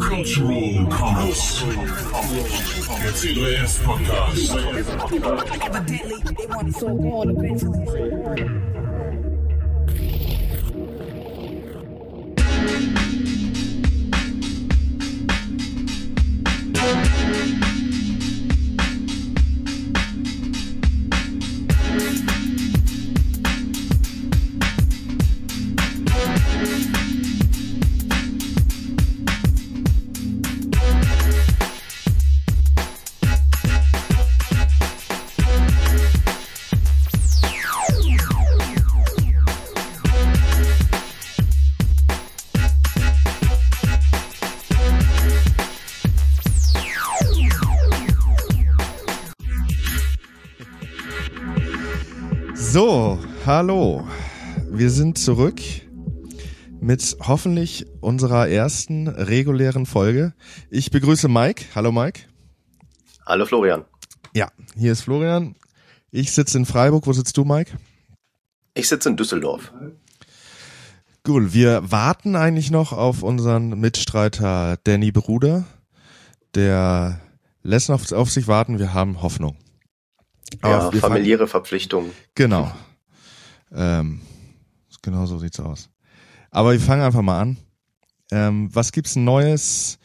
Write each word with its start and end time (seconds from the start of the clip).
Cultural 0.00 0.86
Commerce. 0.90 1.62
Der 3.02 3.12
C3S 3.12 3.78
Podcast. 3.84 4.54
Evidently, 5.62 6.22
they 6.34 6.46
want 6.46 6.68
it 6.68 6.74
zurück 55.24 55.60
mit 56.80 57.16
hoffentlich 57.20 57.86
unserer 58.00 58.48
ersten 58.48 59.08
regulären 59.08 59.86
Folge. 59.86 60.34
Ich 60.70 60.90
begrüße 60.90 61.28
Mike. 61.28 61.64
Hallo 61.74 61.92
Mike. 61.92 62.22
Hallo 63.26 63.44
Florian. 63.44 63.84
Ja, 64.34 64.50
hier 64.76 64.92
ist 64.92 65.02
Florian. 65.02 65.56
Ich 66.10 66.32
sitze 66.32 66.58
in 66.58 66.66
Freiburg. 66.66 67.06
Wo 67.06 67.12
sitzt 67.12 67.36
du, 67.36 67.44
Mike? 67.44 67.72
Ich 68.74 68.88
sitze 68.88 69.08
in 69.08 69.16
Düsseldorf. 69.16 69.72
Cool. 71.26 71.52
Wir 71.52 71.90
warten 71.90 72.36
eigentlich 72.36 72.70
noch 72.70 72.92
auf 72.92 73.22
unseren 73.22 73.80
Mitstreiter 73.80 74.78
Danny 74.84 75.10
Bruder. 75.10 75.64
Der 76.54 77.20
lässt 77.62 77.88
noch 77.88 78.12
auf 78.12 78.30
sich 78.30 78.46
warten. 78.46 78.78
Wir 78.78 78.94
haben 78.94 79.20
Hoffnung. 79.20 79.56
ja, 80.62 80.90
familiäre 80.92 81.48
Verpflichtungen. 81.48 82.12
Genau. 82.34 82.72
Ähm, 83.74 84.22
genau 85.02 85.26
so 85.26 85.38
sieht's 85.38 85.60
aus. 85.60 85.90
Aber 86.50 86.72
wir 86.72 86.80
fangen 86.80 87.02
einfach 87.02 87.22
mal 87.22 87.40
an. 87.40 87.56
Ähm, 88.30 88.68
was 88.72 88.92
gibt's 88.92 89.16
Neues? 89.16 89.98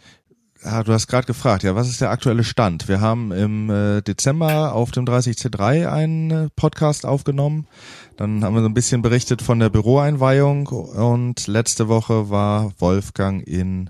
Ja, 0.64 0.82
du 0.82 0.94
hast 0.94 1.08
gerade 1.08 1.28
gefragt, 1.28 1.64
ja, 1.64 1.76
was 1.76 1.90
ist 1.90 2.00
der 2.00 2.10
aktuelle 2.10 2.46
Stand? 2.46 2.88
Wir 2.88 3.02
haben 3.02 3.34
im 3.34 3.70
äh, 3.70 4.02
Dezember 4.02 4.74
auf 4.74 4.92
dem 4.92 5.04
30C3 5.06 5.90
einen 5.90 6.32
äh, 6.32 6.50
Podcast 6.56 7.06
aufgenommen. 7.06 7.68
Dann 8.16 8.44
haben 8.44 8.54
wir 8.54 8.62
so 8.62 8.70
ein 8.70 8.74
bisschen 8.74 9.02
berichtet 9.02 9.42
von 9.42 9.60
der 9.60 9.70
Büroeinweihung 9.70 10.68
und 10.68 11.48
letzte 11.48 11.90
Woche 11.90 12.30
war 12.30 12.72
Wolfgang 12.80 13.46
in 13.46 13.90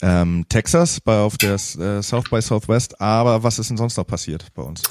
ähm, 0.00 0.46
Texas 0.48 1.00
bei 1.00 1.18
auf 1.18 1.36
der 1.36 1.54
äh, 1.54 2.02
South 2.02 2.30
by 2.30 2.40
Southwest. 2.40 3.00
Aber 3.00 3.42
was 3.42 3.58
ist 3.58 3.68
denn 3.68 3.76
sonst 3.76 3.98
noch 3.98 4.06
passiert 4.06 4.46
bei 4.54 4.62
uns? 4.62 4.82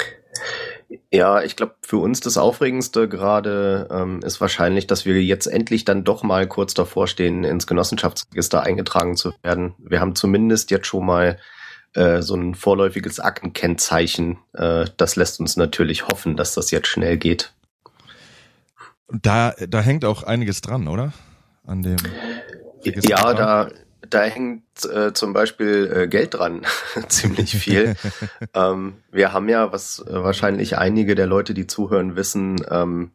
Ja, 1.12 1.42
ich 1.42 1.56
glaube, 1.56 1.76
für 1.82 1.98
uns 1.98 2.20
das 2.20 2.38
Aufregendste 2.38 3.08
gerade 3.08 3.88
ähm, 3.92 4.20
ist 4.24 4.40
wahrscheinlich, 4.42 4.88
dass 4.88 5.06
wir 5.06 5.22
jetzt 5.24 5.48
endlich 5.48 5.86
dann 5.86 6.04
doch 6.04 6.24
mal 6.24 6.48
kurz 6.48 6.74
davor 6.74 7.08
stehen, 7.08 7.44
ins 7.44 7.68
Genossenschaftsregister 7.68 8.62
eingetragen 8.62 9.16
zu 9.16 9.34
werden. 9.42 9.74
Wir 9.80 10.00
haben 10.00 10.16
zumindest 10.16 10.72
jetzt 10.72 10.88
schon 10.88 11.06
mal 11.06 11.40
äh, 11.94 12.22
so 12.22 12.36
ein 12.36 12.56
vorläufiges 12.56 13.20
Aktenkennzeichen. 13.20 14.38
Äh, 14.54 14.86
das 14.98 15.16
lässt 15.16 15.40
uns 15.40 15.58
natürlich 15.58 16.08
hoffen, 16.08 16.36
dass 16.36 16.54
das 16.54 16.72
jetzt 16.72 16.88
schnell 16.88 17.18
geht. 17.18 17.54
Da, 19.10 19.54
da 19.68 19.82
hängt 19.82 20.06
auch 20.06 20.24
einiges 20.24 20.62
dran, 20.62 20.88
oder? 20.88 21.14
An 21.66 21.82
dem. 21.82 21.98
Register. 22.84 23.10
Ja, 23.10 23.34
da, 23.34 23.70
da 24.10 24.24
hängt 24.24 24.64
äh, 24.86 25.14
zum 25.14 25.34
Beispiel 25.34 25.92
äh, 25.94 26.08
Geld 26.08 26.34
dran, 26.34 26.62
ziemlich 27.08 27.56
viel. 27.56 27.96
ähm, 28.54 28.96
wir 29.12 29.34
haben 29.34 29.50
ja, 29.50 29.72
was 29.72 30.00
äh, 30.00 30.24
wahrscheinlich 30.24 30.78
einige 30.78 31.16
der 31.16 31.28
Leute, 31.28 31.54
die 31.54 31.68
zuhören, 31.68 32.16
wissen, 32.16 32.64
ähm, 32.70 33.12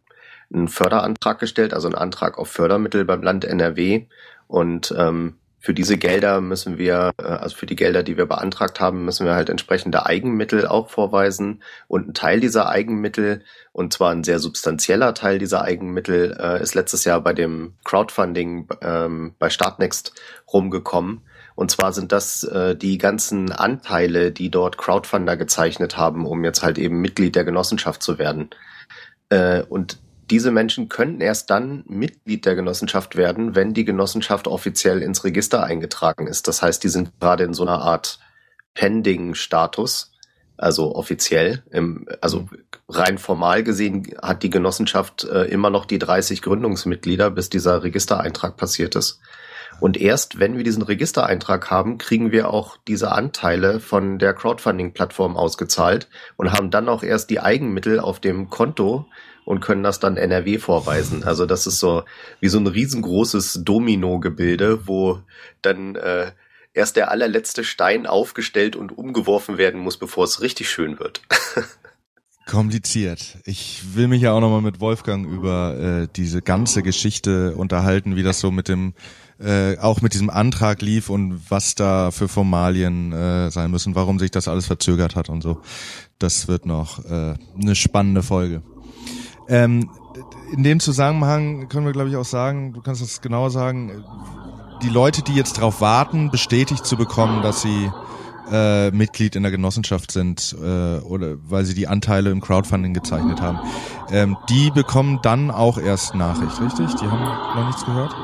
einen 0.52 0.68
Förderantrag 0.68 1.38
gestellt, 1.38 1.74
also 1.74 1.88
einen 1.88 1.96
Antrag 1.96 2.38
auf 2.38 2.50
Fördermittel 2.50 3.04
beim 3.04 3.22
Land 3.22 3.44
NRW. 3.44 4.06
Und 4.48 4.94
ähm, 4.96 5.36
für 5.60 5.74
diese 5.74 5.98
Gelder 5.98 6.40
müssen 6.40 6.78
wir, 6.78 7.12
äh, 7.18 7.22
also 7.22 7.54
für 7.54 7.66
die 7.66 7.76
Gelder, 7.76 8.02
die 8.02 8.16
wir 8.16 8.24
beantragt 8.24 8.80
haben, 8.80 9.04
müssen 9.04 9.26
wir 9.26 9.34
halt 9.34 9.50
entsprechende 9.50 10.06
Eigenmittel 10.06 10.66
auch 10.66 10.88
vorweisen. 10.88 11.62
Und 11.86 12.08
ein 12.08 12.14
Teil 12.14 12.40
dieser 12.40 12.70
Eigenmittel, 12.70 13.44
und 13.72 13.92
zwar 13.92 14.10
ein 14.10 14.24
sehr 14.24 14.38
substanzieller 14.38 15.12
Teil 15.12 15.38
dieser 15.38 15.62
Eigenmittel, 15.62 16.36
äh, 16.40 16.62
ist 16.62 16.74
letztes 16.74 17.04
Jahr 17.04 17.20
bei 17.20 17.34
dem 17.34 17.74
Crowdfunding 17.84 18.68
ähm, 18.80 19.34
bei 19.38 19.50
Startnext 19.50 20.14
rumgekommen. 20.50 21.20
Und 21.56 21.70
zwar 21.70 21.92
sind 21.92 22.10
das 22.10 22.42
äh, 22.44 22.74
die 22.74 22.96
ganzen 22.96 23.52
Anteile, 23.52 24.32
die 24.32 24.50
dort 24.50 24.78
Crowdfunder 24.78 25.36
gezeichnet 25.36 25.98
haben, 25.98 26.24
um 26.24 26.42
jetzt 26.42 26.62
halt 26.62 26.78
eben 26.78 27.02
Mitglied 27.02 27.36
der 27.36 27.44
Genossenschaft 27.44 28.02
zu 28.02 28.18
werden. 28.18 28.48
Äh, 29.28 29.62
und 29.64 29.98
diese 30.30 30.50
Menschen 30.50 30.88
können 30.88 31.20
erst 31.20 31.50
dann 31.50 31.84
Mitglied 31.86 32.46
der 32.46 32.54
Genossenschaft 32.54 33.16
werden, 33.16 33.54
wenn 33.54 33.74
die 33.74 33.84
Genossenschaft 33.84 34.46
offiziell 34.46 35.02
ins 35.02 35.24
Register 35.24 35.64
eingetragen 35.64 36.26
ist. 36.26 36.46
Das 36.46 36.62
heißt, 36.62 36.82
die 36.84 36.88
sind 36.88 37.18
gerade 37.20 37.44
in 37.44 37.54
so 37.54 37.64
einer 37.64 37.80
Art 37.80 38.20
Pending-Status, 38.74 40.12
also 40.56 40.94
offiziell. 40.94 41.64
Im, 41.70 42.06
also 42.20 42.48
rein 42.88 43.18
formal 43.18 43.64
gesehen 43.64 44.14
hat 44.22 44.42
die 44.42 44.50
Genossenschaft 44.50 45.24
äh, 45.24 45.44
immer 45.46 45.70
noch 45.70 45.84
die 45.84 45.98
30 45.98 46.42
Gründungsmitglieder, 46.42 47.30
bis 47.30 47.50
dieser 47.50 47.82
Registereintrag 47.82 48.56
passiert 48.56 48.94
ist. 48.94 49.20
Und 49.80 49.96
erst 49.96 50.38
wenn 50.38 50.56
wir 50.56 50.64
diesen 50.64 50.82
Registereintrag 50.82 51.70
haben, 51.70 51.98
kriegen 51.98 52.32
wir 52.32 52.50
auch 52.50 52.76
diese 52.86 53.12
Anteile 53.12 53.80
von 53.80 54.18
der 54.18 54.34
Crowdfunding-Plattform 54.34 55.36
ausgezahlt 55.36 56.08
und 56.36 56.52
haben 56.52 56.70
dann 56.70 56.88
auch 56.88 57.02
erst 57.02 57.30
die 57.30 57.40
Eigenmittel 57.40 57.98
auf 57.98 58.20
dem 58.20 58.50
Konto 58.50 59.06
und 59.44 59.60
können 59.60 59.82
das 59.82 60.00
dann 60.00 60.16
NRW 60.16 60.58
vorweisen. 60.58 61.24
Also 61.24 61.46
das 61.46 61.66
ist 61.66 61.78
so 61.78 62.04
wie 62.40 62.48
so 62.48 62.58
ein 62.58 62.66
riesengroßes 62.66 63.60
Domino-Gebilde, 63.64 64.86
wo 64.86 65.20
dann 65.62 65.96
äh, 65.96 66.32
erst 66.74 66.96
der 66.96 67.10
allerletzte 67.10 67.64
Stein 67.64 68.06
aufgestellt 68.06 68.76
und 68.76 68.96
umgeworfen 68.96 69.58
werden 69.58 69.80
muss, 69.80 69.96
bevor 69.96 70.24
es 70.24 70.40
richtig 70.40 70.70
schön 70.70 70.98
wird. 70.98 71.22
Kompliziert. 72.46 73.38
Ich 73.44 73.94
will 73.94 74.08
mich 74.08 74.22
ja 74.22 74.32
auch 74.32 74.40
nochmal 74.40 74.62
mit 74.62 74.80
Wolfgang 74.80 75.24
über 75.24 75.78
äh, 75.78 76.08
diese 76.16 76.42
ganze 76.42 76.82
Geschichte 76.82 77.54
unterhalten, 77.54 78.16
wie 78.16 78.24
das 78.24 78.40
so 78.40 78.50
mit 78.50 78.66
dem, 78.66 78.94
äh, 79.38 79.78
auch 79.78 80.00
mit 80.00 80.14
diesem 80.14 80.30
Antrag 80.30 80.82
lief 80.82 81.10
und 81.10 81.40
was 81.48 81.76
da 81.76 82.10
für 82.10 82.26
Formalien 82.26 83.12
äh, 83.12 83.50
sein 83.52 83.70
müssen, 83.70 83.94
warum 83.94 84.18
sich 84.18 84.32
das 84.32 84.48
alles 84.48 84.66
verzögert 84.66 85.14
hat 85.14 85.28
und 85.28 85.42
so. 85.42 85.60
Das 86.18 86.48
wird 86.48 86.66
noch 86.66 87.04
äh, 87.04 87.34
eine 87.60 87.76
spannende 87.76 88.22
Folge. 88.22 88.62
Ähm, 89.50 89.90
in 90.52 90.62
dem 90.62 90.80
Zusammenhang 90.80 91.68
können 91.68 91.84
wir, 91.84 91.92
glaube 91.92 92.08
ich, 92.08 92.16
auch 92.16 92.24
sagen, 92.24 92.72
du 92.72 92.80
kannst 92.80 93.02
das 93.02 93.20
genauer 93.20 93.50
sagen, 93.50 94.04
die 94.82 94.88
Leute, 94.88 95.22
die 95.22 95.34
jetzt 95.34 95.58
darauf 95.58 95.80
warten, 95.80 96.30
bestätigt 96.30 96.86
zu 96.86 96.96
bekommen, 96.96 97.42
dass 97.42 97.62
sie 97.62 97.90
äh, 98.50 98.90
Mitglied 98.90 99.36
in 99.36 99.42
der 99.42 99.52
Genossenschaft 99.52 100.10
sind 100.10 100.56
äh, 100.60 100.98
oder 101.00 101.36
weil 101.48 101.64
sie 101.64 101.74
die 101.74 101.86
Anteile 101.86 102.30
im 102.30 102.40
Crowdfunding 102.40 102.94
gezeichnet 102.94 103.40
haben, 103.40 103.58
ähm, 104.10 104.36
die 104.48 104.70
bekommen 104.70 105.18
dann 105.22 105.50
auch 105.50 105.78
erst 105.78 106.14
Nachricht, 106.14 106.60
richtig? 106.60 106.94
Die 106.94 107.06
haben 107.06 107.22
noch 107.60 107.66
nichts 107.66 107.84
gehört? 107.84 108.14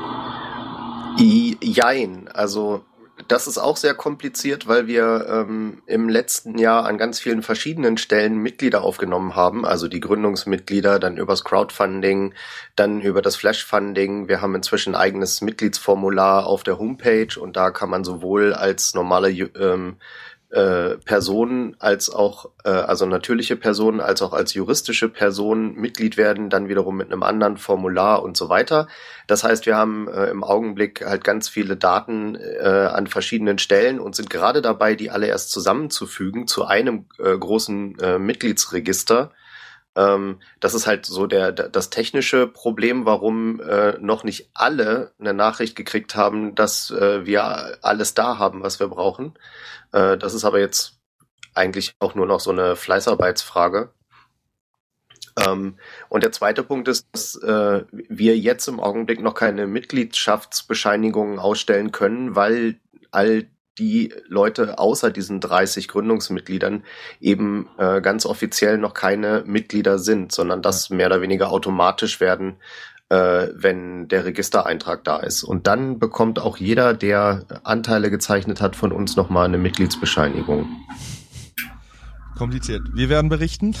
I- 1.19 1.57
Jein, 1.61 2.27
also 2.33 2.81
das 3.27 3.47
ist 3.47 3.57
auch 3.57 3.77
sehr 3.77 3.93
kompliziert, 3.93 4.67
weil 4.67 4.87
wir 4.87 5.25
ähm, 5.29 5.81
im 5.85 6.09
letzten 6.09 6.57
Jahr 6.57 6.85
an 6.85 6.97
ganz 6.97 7.19
vielen 7.19 7.43
verschiedenen 7.43 7.97
Stellen 7.97 8.37
Mitglieder 8.37 8.81
aufgenommen 8.83 9.35
haben, 9.35 9.65
also 9.65 9.87
die 9.87 9.99
Gründungsmitglieder, 9.99 10.99
dann 10.99 11.17
übers 11.17 11.43
Crowdfunding, 11.43 12.33
dann 12.75 13.01
über 13.01 13.21
das 13.21 13.35
Flashfunding. 13.35 14.27
Wir 14.27 14.41
haben 14.41 14.55
inzwischen 14.55 14.95
ein 14.95 15.01
eigenes 15.01 15.41
Mitgliedsformular 15.41 16.45
auf 16.45 16.63
der 16.63 16.79
Homepage 16.79 17.39
und 17.39 17.57
da 17.57 17.71
kann 17.71 17.89
man 17.89 18.03
sowohl 18.03 18.53
als 18.53 18.93
normale 18.93 19.29
ähm, 19.29 19.97
äh, 20.49 20.97
Personen 21.03 21.75
als 21.79 22.09
auch, 22.09 22.49
äh, 22.63 22.69
also 22.69 23.05
natürliche 23.05 23.57
Personen, 23.57 23.99
als 23.99 24.21
auch 24.21 24.31
als 24.31 24.53
juristische 24.53 25.09
Personen 25.09 25.75
Mitglied 25.75 26.15
werden, 26.15 26.49
dann 26.49 26.69
wiederum 26.69 26.95
mit 26.95 27.11
einem 27.11 27.23
anderen 27.23 27.57
Formular 27.57 28.23
und 28.23 28.37
so 28.37 28.47
weiter. 28.47 28.87
Das 29.27 29.43
heißt, 29.43 29.65
wir 29.65 29.75
haben 29.75 30.07
äh, 30.07 30.27
im 30.27 30.45
Augenblick 30.45 31.05
halt 31.05 31.25
ganz 31.25 31.49
viele 31.49 31.75
Daten 31.75 32.35
äh, 32.35 32.89
an 32.91 33.07
verschiedenen 33.07 33.59
Stellen 33.59 33.99
und 33.99 34.15
sind 34.15 34.29
gerade 34.29 34.61
dabei, 34.61 34.95
die 34.95 35.11
alle 35.11 35.27
erst 35.27 35.51
zusammenzufügen 35.51 36.47
zu 36.47 36.65
einem 36.65 37.05
äh, 37.19 37.37
großen 37.37 37.99
äh, 37.99 38.17
Mitgliedsregister. 38.17 39.31
Ähm, 39.97 40.39
das 40.59 40.75
ist 40.75 40.85
halt 40.85 41.07
so 41.07 41.25
der, 41.25 41.51
das 41.51 41.89
technische 41.89 42.47
Problem, 42.47 43.05
warum 43.05 43.59
äh, 43.59 43.97
noch 43.99 44.23
nicht 44.23 44.51
alle 44.53 45.11
eine 45.19 45.33
Nachricht 45.33 45.75
gekriegt 45.75 46.15
haben, 46.15 46.53
dass 46.53 46.91
äh, 46.91 47.25
wir 47.25 47.83
alles 47.83 48.13
da 48.13 48.37
haben, 48.37 48.61
was 48.61 48.79
wir 48.79 48.87
brauchen. 48.87 49.33
Äh, 49.91 50.17
das 50.17 50.35
ist 50.35 50.45
aber 50.45 50.59
jetzt 50.59 50.99
eigentlich 51.55 51.95
auch 51.99 52.13
nur 52.13 52.27
noch 52.27 52.39
so 52.39 52.51
eine 52.51 52.75
Fleißarbeitsfrage. 52.75 53.91
Ähm, 55.35 55.77
und 56.09 56.23
der 56.23 56.31
zweite 56.31 56.63
Punkt 56.63 56.87
ist, 56.87 57.07
dass 57.11 57.35
äh, 57.41 57.83
wir 57.91 58.37
jetzt 58.37 58.67
im 58.67 58.79
Augenblick 58.79 59.19
noch 59.19 59.33
keine 59.33 59.65
Mitgliedschaftsbescheinigungen 59.65 61.39
ausstellen 61.39 61.91
können, 61.91 62.35
weil 62.35 62.79
all 63.09 63.47
die 63.79 64.13
Leute 64.27 64.79
außer 64.79 65.11
diesen 65.11 65.39
30 65.39 65.87
Gründungsmitgliedern 65.87 66.83
eben 67.19 67.67
äh, 67.77 68.01
ganz 68.01 68.25
offiziell 68.25 68.77
noch 68.77 68.93
keine 68.93 69.43
Mitglieder 69.45 69.99
sind, 69.99 70.31
sondern 70.31 70.61
das 70.61 70.89
mehr 70.89 71.07
oder 71.07 71.21
weniger 71.21 71.51
automatisch 71.51 72.19
werden, 72.19 72.55
äh, 73.09 73.47
wenn 73.53 74.07
der 74.07 74.25
Registereintrag 74.25 75.03
da 75.03 75.17
ist. 75.17 75.43
Und 75.43 75.67
dann 75.67 75.99
bekommt 75.99 76.39
auch 76.39 76.57
jeder, 76.57 76.93
der 76.93 77.45
Anteile 77.63 78.09
gezeichnet 78.09 78.61
hat, 78.61 78.75
von 78.75 78.91
uns 78.91 79.15
nochmal 79.15 79.45
eine 79.45 79.57
Mitgliedsbescheinigung. 79.57 80.67
Kompliziert. 82.37 82.81
Wir 82.93 83.09
werden 83.09 83.29
berichten. 83.29 83.75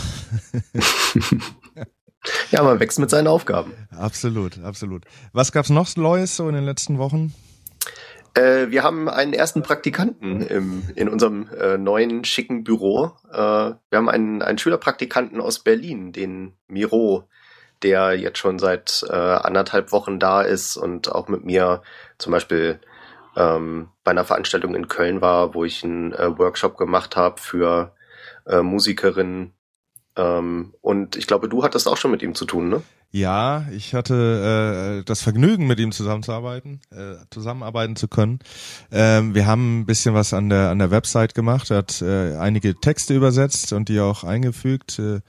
ja, 2.51 2.63
man 2.63 2.79
wächst 2.79 2.99
mit 2.99 3.09
seinen 3.09 3.27
Aufgaben. 3.27 3.73
Absolut, 3.91 4.59
absolut. 4.59 5.05
Was 5.33 5.51
gab's 5.51 5.69
noch 5.69 5.95
Neues 5.95 6.35
so 6.35 6.47
in 6.47 6.55
den 6.55 6.63
letzten 6.63 6.97
Wochen? 6.97 7.33
Äh, 8.37 8.69
wir 8.69 8.83
haben 8.83 9.09
einen 9.09 9.33
ersten 9.33 9.63
Praktikanten 9.63 10.41
im, 10.41 10.83
in 10.95 11.09
unserem 11.09 11.49
äh, 11.59 11.77
neuen 11.77 12.23
schicken 12.23 12.63
Büro. 12.63 13.13
Äh, 13.31 13.35
wir 13.35 13.79
haben 13.93 14.09
einen, 14.09 14.43
einen 14.43 14.59
Schülerpraktikanten 14.59 15.41
aus 15.41 15.59
Berlin, 15.59 16.11
den 16.11 16.53
Miro, 16.67 17.27
der 17.81 18.13
jetzt 18.13 18.37
schon 18.37 18.59
seit 18.59 19.03
äh, 19.09 19.13
anderthalb 19.13 19.91
Wochen 19.91 20.19
da 20.19 20.43
ist 20.43 20.77
und 20.77 21.11
auch 21.11 21.27
mit 21.29 21.45
mir 21.45 21.81
zum 22.19 22.31
Beispiel 22.31 22.79
ähm, 23.35 23.89
bei 24.03 24.11
einer 24.11 24.25
Veranstaltung 24.25 24.75
in 24.75 24.87
Köln 24.87 25.19
war, 25.19 25.55
wo 25.55 25.65
ich 25.65 25.83
einen 25.83 26.13
äh, 26.13 26.37
Workshop 26.37 26.77
gemacht 26.77 27.15
habe 27.15 27.41
für 27.41 27.95
äh, 28.45 28.61
Musikerinnen. 28.61 29.53
Ähm, 30.17 30.73
und 30.81 31.15
ich 31.15 31.27
glaube, 31.27 31.47
du 31.47 31.63
hattest 31.63 31.87
auch 31.87 31.97
schon 31.97 32.11
mit 32.11 32.23
ihm 32.23 32.33
zu 32.35 32.45
tun, 32.45 32.69
ne? 32.69 32.81
Ja, 33.11 33.65
ich 33.71 33.93
hatte 33.93 34.99
äh, 34.99 35.05
das 35.05 35.21
Vergnügen, 35.21 35.65
mit 35.65 35.79
ihm 35.79 35.93
zusammenzuarbeiten, 35.93 36.81
äh, 36.91 37.15
zusammenarbeiten 37.29 37.95
zu 37.95 38.09
können. 38.09 38.39
Ähm, 38.91 39.33
wir 39.33 39.47
haben 39.47 39.79
ein 39.79 39.85
bisschen 39.85 40.13
was 40.13 40.33
an 40.33 40.49
der 40.49 40.69
an 40.71 40.79
der 40.79 40.91
Website 40.91 41.33
gemacht. 41.33 41.71
Er 41.71 41.77
hat 41.77 42.01
äh, 42.01 42.35
einige 42.35 42.75
Texte 42.75 43.15
übersetzt 43.15 43.71
und 43.71 43.87
die 43.87 44.01
auch 44.01 44.25
eingefügt. 44.25 44.99
Äh, 44.99 45.21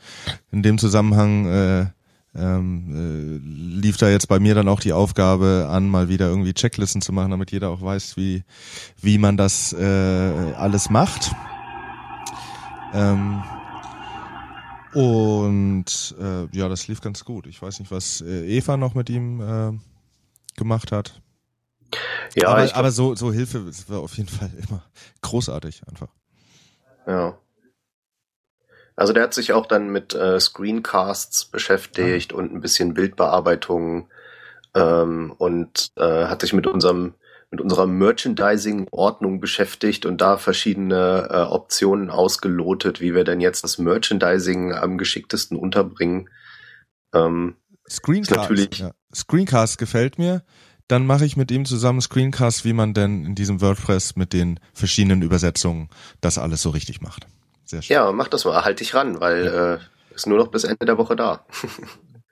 in 0.50 0.64
dem 0.64 0.78
Zusammenhang 0.78 1.46
äh, 1.46 1.86
ähm, 2.34 3.40
äh, 3.44 3.80
lief 3.80 3.96
da 3.96 4.08
jetzt 4.08 4.26
bei 4.26 4.40
mir 4.40 4.56
dann 4.56 4.68
auch 4.68 4.80
die 4.80 4.92
Aufgabe 4.92 5.68
an, 5.70 5.88
mal 5.88 6.08
wieder 6.08 6.28
irgendwie 6.28 6.54
Checklisten 6.54 7.00
zu 7.00 7.12
machen, 7.12 7.30
damit 7.30 7.52
jeder 7.52 7.70
auch 7.70 7.80
weiß, 7.80 8.16
wie 8.16 8.42
wie 9.00 9.18
man 9.18 9.36
das 9.36 9.72
äh, 9.72 10.52
alles 10.56 10.90
macht. 10.90 11.32
Ähm, 12.92 13.42
und 14.94 16.14
äh, 16.18 16.56
ja, 16.56 16.68
das 16.68 16.88
lief 16.88 17.00
ganz 17.00 17.24
gut. 17.24 17.46
Ich 17.46 17.60
weiß 17.60 17.80
nicht, 17.80 17.90
was 17.90 18.20
äh, 18.20 18.46
Eva 18.46 18.76
noch 18.76 18.94
mit 18.94 19.10
ihm 19.10 19.40
äh, 19.40 19.78
gemacht 20.56 20.92
hat. 20.92 21.20
Ja, 22.34 22.48
aber, 22.48 22.74
aber 22.74 22.90
so, 22.90 23.14
so 23.14 23.32
Hilfe 23.32 23.66
war 23.88 24.00
auf 24.00 24.16
jeden 24.16 24.28
Fall 24.28 24.50
immer 24.68 24.82
großartig 25.22 25.82
einfach. 25.88 26.08
Ja. 27.06 27.38
Also 28.96 29.12
der 29.12 29.22
hat 29.22 29.34
sich 29.34 29.52
auch 29.52 29.66
dann 29.66 29.90
mit 29.90 30.14
äh, 30.14 30.40
Screencasts 30.40 31.44
beschäftigt 31.44 32.32
ja. 32.32 32.38
und 32.38 32.52
ein 32.52 32.60
bisschen 32.60 32.94
Bildbearbeitung 32.94 34.08
ähm, 34.74 35.32
und 35.38 35.92
äh, 35.96 36.26
hat 36.26 36.40
sich 36.40 36.52
mit 36.52 36.66
unserem 36.66 37.14
mit 37.50 37.60
unserer 37.60 37.86
Merchandising-Ordnung 37.86 39.40
beschäftigt 39.40 40.04
und 40.04 40.20
da 40.20 40.36
verschiedene 40.36 41.28
äh, 41.30 41.36
Optionen 41.36 42.10
ausgelotet, 42.10 43.00
wie 43.00 43.14
wir 43.14 43.24
denn 43.24 43.40
jetzt 43.40 43.64
das 43.64 43.78
Merchandising 43.78 44.72
am 44.72 44.98
geschicktesten 44.98 45.56
unterbringen. 45.56 46.28
Ähm, 47.14 47.56
Screencast, 47.88 48.36
natürlich 48.36 48.78
ja. 48.78 48.92
Screencast 49.14 49.78
gefällt 49.78 50.18
mir. 50.18 50.42
Dann 50.88 51.06
mache 51.06 51.24
ich 51.24 51.36
mit 51.36 51.50
ihm 51.50 51.64
zusammen 51.64 52.00
Screencast, 52.00 52.64
wie 52.64 52.72
man 52.72 52.94
denn 52.94 53.24
in 53.24 53.34
diesem 53.34 53.60
WordPress 53.60 54.16
mit 54.16 54.32
den 54.32 54.60
verschiedenen 54.72 55.22
Übersetzungen 55.22 55.88
das 56.20 56.38
alles 56.38 56.62
so 56.62 56.70
richtig 56.70 57.00
macht. 57.00 57.26
Sehr 57.64 57.82
schön. 57.82 57.94
Ja, 57.94 58.12
mach 58.12 58.28
das 58.28 58.44
mal, 58.44 58.64
halt 58.64 58.80
dich 58.80 58.94
ran, 58.94 59.20
weil 59.20 59.44
ja. 59.44 59.74
äh, 59.74 59.78
ist 60.14 60.26
nur 60.26 60.38
noch 60.38 60.48
bis 60.48 60.64
Ende 60.64 60.86
der 60.86 60.96
Woche 60.96 61.16
da. 61.16 61.44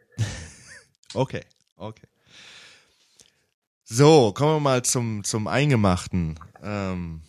okay, 1.15 1.43
okay. 1.77 2.07
So, 3.89 4.33
kommen 4.33 4.57
wir 4.57 4.61
mal 4.61 4.83
zum, 4.83 5.23
zum 5.23 5.47
Eingemachten. 5.47 6.41
Ähm, 6.61 7.21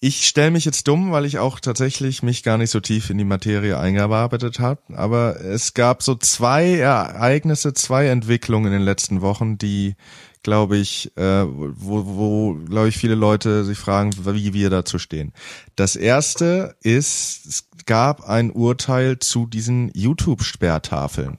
ich 0.00 0.26
stelle 0.26 0.50
mich 0.50 0.64
jetzt 0.64 0.88
dumm, 0.88 1.12
weil 1.12 1.26
ich 1.26 1.38
auch 1.38 1.60
tatsächlich 1.60 2.24
mich 2.24 2.42
gar 2.42 2.58
nicht 2.58 2.70
so 2.70 2.80
tief 2.80 3.08
in 3.08 3.18
die 3.18 3.24
Materie 3.24 3.78
eingearbeitet 3.78 4.58
habe. 4.58 4.80
Aber 4.92 5.40
es 5.40 5.74
gab 5.74 6.02
so 6.02 6.16
zwei 6.16 6.78
Ereignisse, 6.78 7.72
zwei 7.72 8.08
Entwicklungen 8.08 8.66
in 8.66 8.72
den 8.72 8.82
letzten 8.82 9.20
Wochen, 9.20 9.58
die, 9.58 9.94
glaube 10.42 10.76
ich, 10.76 11.16
äh, 11.16 11.44
wo, 11.46 12.04
wo 12.04 12.54
glaube 12.54 12.88
ich, 12.88 12.96
viele 12.96 13.14
Leute 13.14 13.64
sich 13.64 13.78
fragen, 13.78 14.10
wie 14.26 14.52
wir 14.52 14.70
dazu 14.70 14.98
stehen. 14.98 15.32
Das 15.76 15.94
erste 15.94 16.74
ist, 16.80 17.46
es 17.46 17.68
gab 17.86 18.28
ein 18.28 18.50
Urteil 18.50 19.20
zu 19.20 19.46
diesen 19.46 19.92
YouTube-Sperrtafeln 19.94 21.38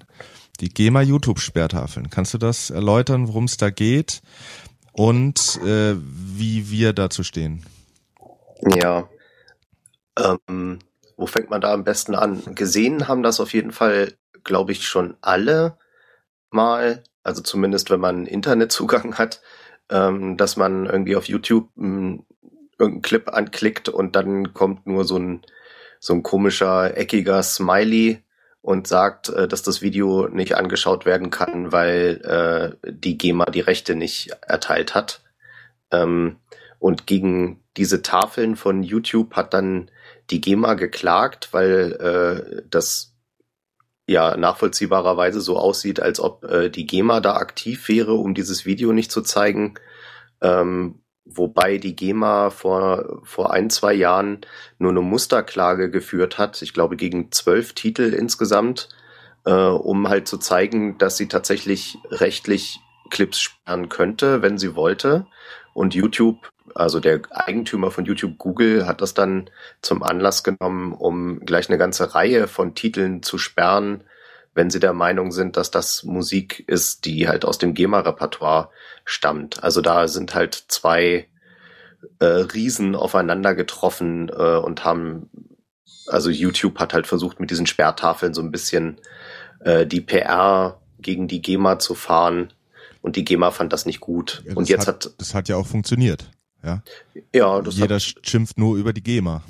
die 0.60 0.70
GEMA 0.70 1.02
YouTube-Sperrtafeln. 1.02 2.10
Kannst 2.10 2.34
du 2.34 2.38
das 2.38 2.70
erläutern, 2.70 3.28
worum 3.28 3.46
es 3.46 3.58
da 3.58 3.70
geht 3.70 4.22
und 4.92 5.60
äh, 5.64 5.96
wie 5.98 6.70
wir 6.70 6.94
dazu 6.94 7.24
stehen? 7.24 7.66
Ja. 8.76 9.10
Ähm, 10.18 10.80
wo 11.18 11.26
fängt 11.26 11.50
man 11.50 11.62
da 11.62 11.74
am 11.74 11.84
besten 11.84 12.16
an? 12.16 12.56
Gesehen 12.56 13.08
haben 13.08 13.24
das 13.24 13.40
auf 13.40 13.54
jeden 13.54 13.72
Fall, 13.72 14.14
glaube 14.44 14.72
ich, 14.72 14.88
schon 14.88 15.16
alle 15.22 15.78
mal, 16.50 17.04
also 17.24 17.42
zumindest 17.42 17.90
wenn 17.90 18.00
man 18.00 18.26
Internetzugang 18.26 19.16
hat, 19.18 19.42
ähm, 19.90 20.38
dass 20.38 20.56
man 20.56 20.86
irgendwie 20.86 21.16
auf 21.16 21.26
YouTube 21.26 21.70
ähm, 21.78 22.26
irgendeinen 22.78 23.02
Clip 23.02 23.30
anklickt 23.30 23.90
und 23.90 24.16
dann 24.16 24.54
kommt 24.54 24.88
nur 24.88 25.06
so 25.06 25.18
ein 25.18 25.42
so 26.00 26.14
ein 26.14 26.22
komischer 26.22 26.98
eckiger 26.98 27.42
Smiley 27.44 28.24
und 28.64 28.88
sagt, 28.88 29.28
äh, 29.30 29.48
dass 29.48 29.62
das 29.62 29.82
Video 29.82 30.30
nicht 30.30 30.56
angeschaut 30.56 31.06
werden 31.06 31.30
kann, 31.30 31.72
weil 31.72 32.78
äh, 32.82 32.92
die 32.92 33.18
GEMA 33.18 33.46
die 33.46 33.60
Rechte 33.60 33.94
nicht 33.94 34.32
erteilt 34.42 34.96
hat. 34.96 35.22
Ähm, 35.92 36.38
und 36.80 37.06
gegen 37.06 37.62
diese 37.76 38.02
Tafeln 38.02 38.56
von 38.56 38.82
YouTube 38.82 39.36
hat 39.36 39.54
dann 39.54 39.92
die 40.30 40.40
GEMA 40.40 40.76
geklagt, 40.76 41.50
weil 41.52 41.92
äh, 41.92 42.64
das 42.70 43.14
ja 44.08 44.38
nachvollziehbarerweise 44.38 45.42
so 45.42 45.58
aussieht, 45.58 46.00
als 46.00 46.22
ob 46.22 46.46
äh, 46.46 46.70
die 46.70 46.86
GEMA 46.86 47.20
da 47.20 47.36
aktiv 47.36 47.90
wäre, 47.90 48.14
um 48.14 48.34
dieses 48.34 48.66
Video 48.66 48.94
nicht 48.94 49.12
zu 49.12 49.22
zeigen. 49.22 49.76
Ähm, 50.42 51.03
wobei 51.38 51.78
die 51.78 51.96
GEMA 51.96 52.50
vor, 52.50 53.22
vor 53.24 53.54
ein, 53.54 53.70
zwei 53.70 53.94
Jahren 53.94 54.42
nur 54.78 54.92
eine 54.92 55.02
Musterklage 55.02 55.90
geführt 55.90 56.38
hat, 56.38 56.62
ich 56.62 56.74
glaube 56.74 56.96
gegen 56.96 57.32
zwölf 57.32 57.74
Titel 57.74 58.14
insgesamt, 58.14 58.90
äh, 59.46 59.52
um 59.52 60.10
halt 60.10 60.28
zu 60.28 60.38
zeigen, 60.38 60.98
dass 60.98 61.18
sie 61.18 61.28
tatsächlich 61.28 61.98
rechtlich 62.10 62.80
Clips 63.10 63.40
sperren 63.40 63.90
könnte, 63.90 64.42
wenn 64.42 64.58
sie 64.58 64.76
wollte. 64.76 65.28
Und 65.74 65.96
YouTube, 65.96 66.50
also 66.76 67.00
der 67.00 67.22
Eigentümer 67.32 67.92
von 67.92 68.06
YouTube 68.06 68.38
Google, 68.38 68.88
hat 68.88 69.02
das 69.02 69.14
dann 69.14 69.50
zum 69.82 70.04
Anlass 70.04 70.44
genommen, 70.44 70.94
um 70.94 71.40
gleich 71.42 71.70
eine 71.70 71.78
ganze 71.78 72.16
Reihe 72.16 72.48
von 72.48 72.76
Titeln 72.76 73.24
zu 73.24 73.38
sperren, 73.38 74.04
wenn 74.54 74.70
sie 74.70 74.80
der 74.80 74.94
Meinung 74.94 75.32
sind, 75.32 75.58
dass 75.58 75.72
das 75.72 76.04
Musik 76.04 76.64
ist, 76.68 77.06
die 77.06 77.28
halt 77.28 77.46
aus 77.46 77.58
dem 77.58 77.74
GEMA-Repertoire 77.74 78.70
stammt. 79.06 79.64
Also 79.64 79.82
da 79.82 80.08
sind 80.08 80.36
halt 80.36 80.66
zwei 80.68 81.28
äh, 82.20 82.26
Riesen 82.26 82.96
aufeinander 82.96 83.56
getroffen 83.56 84.30
äh, 84.30 84.58
und 84.58 84.86
haben, 84.86 85.30
also 86.08 86.30
YouTube 86.30 86.80
hat 86.80 86.94
halt 86.94 87.08
versucht, 87.08 87.40
mit 87.40 87.50
diesen 87.50 87.66
Sperrtafeln 87.66 88.34
so 88.34 88.42
ein 88.42 88.52
bisschen 88.52 89.00
äh, 89.62 89.86
die 89.86 90.02
PR 90.02 90.80
gegen 91.00 91.28
die 91.28 91.42
GEMA 91.42 91.80
zu 91.80 91.96
fahren. 91.96 92.54
Und 93.02 93.16
die 93.16 93.26
GEMA 93.26 93.52
fand 93.52 93.74
das 93.74 93.86
nicht 93.86 94.00
gut. 94.00 94.44
Ja, 94.46 94.56
und 94.56 94.70
jetzt 94.70 94.88
hat, 94.88 95.06
hat, 95.06 95.14
das 95.18 95.34
hat 95.34 95.50
ja 95.50 95.58
auch 95.58 95.68
funktioniert. 95.68 96.30
Ja. 96.64 96.82
Ja, 97.34 97.62
das 97.62 97.76
Jeder 97.76 97.96
hat, 97.96 98.16
schimpft 98.24 98.58
nur 98.58 98.78
über 98.78 98.94
die 98.94 99.04
GEMA. 99.04 99.44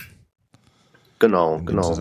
Genau, 1.19 1.59
genau. 1.59 1.95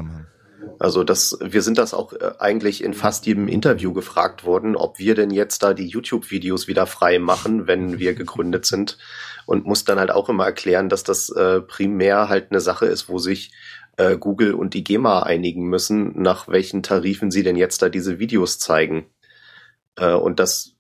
Also 0.82 1.04
das, 1.04 1.38
wir 1.40 1.62
sind 1.62 1.78
das 1.78 1.94
auch 1.94 2.12
äh, 2.12 2.32
eigentlich 2.40 2.82
in 2.82 2.92
fast 2.92 3.24
jedem 3.26 3.46
Interview 3.46 3.92
gefragt 3.92 4.44
worden, 4.44 4.74
ob 4.74 4.98
wir 4.98 5.14
denn 5.14 5.30
jetzt 5.30 5.62
da 5.62 5.74
die 5.74 5.86
YouTube-Videos 5.86 6.66
wieder 6.66 6.86
frei 6.86 7.20
machen, 7.20 7.68
wenn 7.68 8.00
wir 8.00 8.14
gegründet 8.14 8.66
sind. 8.66 8.98
Und 9.46 9.64
muss 9.64 9.84
dann 9.84 10.00
halt 10.00 10.10
auch 10.10 10.28
immer 10.28 10.44
erklären, 10.44 10.88
dass 10.88 11.04
das 11.04 11.28
äh, 11.28 11.60
primär 11.60 12.28
halt 12.28 12.50
eine 12.50 12.60
Sache 12.60 12.86
ist, 12.86 13.08
wo 13.08 13.18
sich 13.18 13.52
äh, 13.96 14.16
Google 14.16 14.54
und 14.54 14.74
die 14.74 14.82
GEMA 14.82 15.22
einigen 15.22 15.68
müssen, 15.68 16.20
nach 16.20 16.48
welchen 16.48 16.82
Tarifen 16.82 17.30
sie 17.30 17.44
denn 17.44 17.56
jetzt 17.56 17.80
da 17.82 17.88
diese 17.88 18.18
Videos 18.18 18.58
zeigen. 18.58 19.06
Äh, 19.94 20.14
und 20.14 20.40
dass 20.40 20.74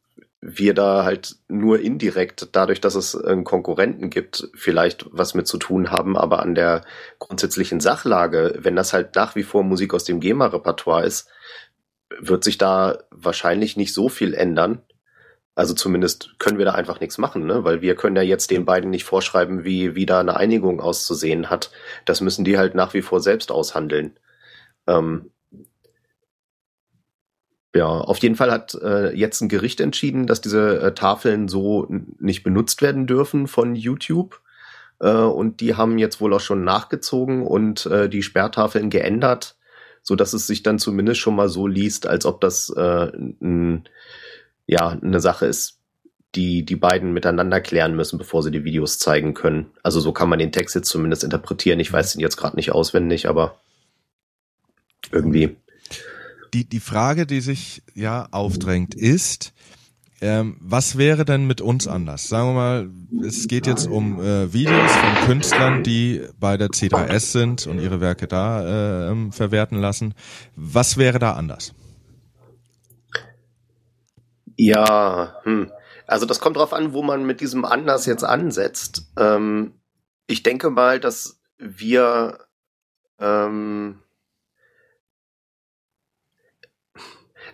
wir 0.44 0.74
da 0.74 1.04
halt 1.04 1.36
nur 1.46 1.78
indirekt, 1.78 2.48
dadurch, 2.50 2.80
dass 2.80 2.96
es 2.96 3.14
einen 3.14 3.44
Konkurrenten 3.44 4.10
gibt, 4.10 4.50
vielleicht 4.54 5.06
was 5.12 5.34
mit 5.34 5.46
zu 5.46 5.56
tun 5.56 5.92
haben, 5.92 6.16
aber 6.16 6.40
an 6.40 6.56
der 6.56 6.84
grundsätzlichen 7.20 7.78
Sachlage, 7.78 8.56
wenn 8.58 8.74
das 8.74 8.92
halt 8.92 9.14
nach 9.14 9.36
wie 9.36 9.44
vor 9.44 9.62
Musik 9.62 9.94
aus 9.94 10.02
dem 10.02 10.18
GEMA-Repertoire 10.18 11.06
ist, 11.06 11.28
wird 12.18 12.42
sich 12.42 12.58
da 12.58 12.98
wahrscheinlich 13.12 13.76
nicht 13.76 13.94
so 13.94 14.08
viel 14.08 14.34
ändern. 14.34 14.82
Also 15.54 15.74
zumindest 15.74 16.34
können 16.40 16.58
wir 16.58 16.64
da 16.64 16.72
einfach 16.72 16.98
nichts 16.98 17.18
machen, 17.18 17.46
ne? 17.46 17.62
weil 17.62 17.80
wir 17.80 17.94
können 17.94 18.16
ja 18.16 18.22
jetzt 18.22 18.50
den 18.50 18.64
beiden 18.64 18.90
nicht 18.90 19.04
vorschreiben, 19.04 19.64
wie, 19.64 19.94
wie 19.94 20.06
da 20.06 20.18
eine 20.18 20.36
Einigung 20.36 20.80
auszusehen 20.80 21.50
hat. 21.50 21.70
Das 22.04 22.20
müssen 22.20 22.44
die 22.44 22.58
halt 22.58 22.74
nach 22.74 22.94
wie 22.94 23.02
vor 23.02 23.20
selbst 23.20 23.52
aushandeln. 23.52 24.18
Ähm, 24.88 25.30
ja, 27.74 27.86
auf 27.86 28.18
jeden 28.18 28.36
Fall 28.36 28.50
hat 28.50 28.74
äh, 28.74 29.14
jetzt 29.14 29.40
ein 29.40 29.48
Gericht 29.48 29.80
entschieden, 29.80 30.26
dass 30.26 30.42
diese 30.42 30.80
äh, 30.80 30.94
Tafeln 30.94 31.48
so 31.48 31.86
nicht 32.18 32.42
benutzt 32.42 32.82
werden 32.82 33.06
dürfen 33.06 33.46
von 33.46 33.74
YouTube. 33.74 34.40
Äh, 35.00 35.12
und 35.12 35.60
die 35.60 35.74
haben 35.74 35.96
jetzt 35.96 36.20
wohl 36.20 36.34
auch 36.34 36.40
schon 36.40 36.64
nachgezogen 36.64 37.46
und 37.46 37.86
äh, 37.86 38.10
die 38.10 38.22
Sperrtafeln 38.22 38.90
geändert, 38.90 39.56
so 40.02 40.16
dass 40.16 40.34
es 40.34 40.46
sich 40.46 40.62
dann 40.62 40.78
zumindest 40.78 41.20
schon 41.20 41.34
mal 41.34 41.48
so 41.48 41.66
liest, 41.66 42.06
als 42.06 42.26
ob 42.26 42.42
das 42.42 42.68
äh, 42.70 43.10
n, 43.40 43.84
ja 44.66 44.88
eine 44.88 45.20
Sache 45.20 45.46
ist, 45.46 45.78
die 46.34 46.64
die 46.66 46.76
beiden 46.76 47.12
miteinander 47.14 47.60
klären 47.62 47.96
müssen, 47.96 48.18
bevor 48.18 48.42
sie 48.42 48.50
die 48.50 48.64
Videos 48.64 48.98
zeigen 48.98 49.32
können. 49.32 49.70
Also 49.82 50.00
so 50.00 50.12
kann 50.12 50.28
man 50.28 50.38
den 50.38 50.52
Text 50.52 50.74
jetzt 50.74 50.88
zumindest 50.88 51.24
interpretieren. 51.24 51.80
Ich 51.80 51.92
weiß 51.92 52.12
den 52.12 52.20
jetzt 52.20 52.36
gerade 52.36 52.56
nicht 52.56 52.72
auswendig, 52.72 53.28
aber 53.28 53.58
irgendwie 55.10 55.56
die, 56.54 56.68
die 56.68 56.80
Frage, 56.80 57.26
die 57.26 57.40
sich 57.40 57.82
ja 57.94 58.28
aufdrängt, 58.30 58.94
ist, 58.94 59.52
ähm, 60.20 60.56
was 60.60 60.96
wäre 60.96 61.24
denn 61.24 61.46
mit 61.46 61.60
uns 61.60 61.88
anders? 61.88 62.28
Sagen 62.28 62.50
wir 62.50 62.54
mal, 62.54 62.90
es 63.26 63.48
geht 63.48 63.66
jetzt 63.66 63.88
um 63.88 64.20
äh, 64.20 64.52
Videos 64.52 64.92
von 64.92 65.26
Künstlern, 65.26 65.82
die 65.82 66.22
bei 66.38 66.56
der 66.56 66.68
C3S 66.68 67.32
sind 67.32 67.66
und 67.66 67.80
ihre 67.80 68.00
Werke 68.00 68.28
da 68.28 68.62
äh, 68.64 69.10
ähm, 69.10 69.32
verwerten 69.32 69.80
lassen. 69.80 70.14
Was 70.54 70.96
wäre 70.96 71.18
da 71.18 71.32
anders? 71.32 71.74
Ja, 74.56 75.40
hm. 75.42 75.72
also 76.06 76.24
das 76.24 76.38
kommt 76.38 76.56
drauf 76.56 76.72
an, 76.72 76.92
wo 76.92 77.02
man 77.02 77.26
mit 77.26 77.40
diesem 77.40 77.64
anders 77.64 78.06
jetzt 78.06 78.22
ansetzt. 78.22 79.10
Ähm, 79.18 79.72
ich 80.28 80.44
denke 80.44 80.70
mal, 80.70 81.00
dass 81.00 81.40
wir 81.58 82.38
ähm, 83.18 84.01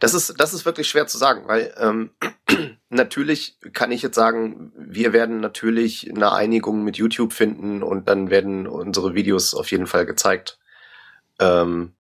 Das 0.01 0.15
ist, 0.15 0.35
das 0.39 0.55
ist 0.55 0.65
wirklich 0.65 0.89
schwer 0.89 1.07
zu 1.07 1.19
sagen, 1.19 1.47
weil 1.47 1.75
ähm, 1.79 2.11
natürlich 2.89 3.59
kann 3.73 3.93
ich 3.93 4.03
jetzt 4.03 4.15
sagen, 4.15 4.73
wir 4.77 5.13
werden 5.13 5.41
natürlich 5.41 6.11
eine 6.11 6.33
Einigung 6.33 6.85
mit 6.85 6.97
YouTube 6.97 7.33
finden 7.33 7.83
und 7.83 8.09
dann 8.09 8.31
werden 8.31 8.67
unsere 8.67 9.15
Videos 9.15 9.55
auf 9.55 9.71
jeden 9.71 9.87
Fall 9.87 10.07
gezeigt. 10.07 10.59
Ähm, 11.41 11.95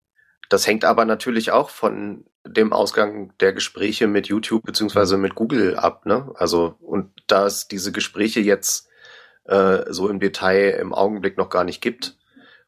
das 0.48 0.66
hängt 0.66 0.84
aber 0.84 1.04
natürlich 1.04 1.50
auch 1.50 1.70
von 1.70 2.24
dem 2.46 2.72
Ausgang 2.72 3.32
der 3.40 3.52
Gespräche 3.52 4.06
mit 4.06 4.28
YouTube 4.28 4.64
beziehungsweise 4.64 5.18
mit 5.18 5.34
Google 5.34 5.76
ab, 5.76 6.06
ne? 6.06 6.32
Also, 6.36 6.76
und 6.80 7.10
da 7.26 7.46
es 7.46 7.68
diese 7.68 7.92
Gespräche 7.92 8.40
jetzt 8.40 8.88
äh, 9.44 9.84
so 9.92 10.08
im 10.08 10.20
Detail 10.20 10.78
im 10.80 10.94
Augenblick 10.94 11.36
noch 11.36 11.50
gar 11.50 11.64
nicht 11.64 11.80
gibt, 11.80 12.17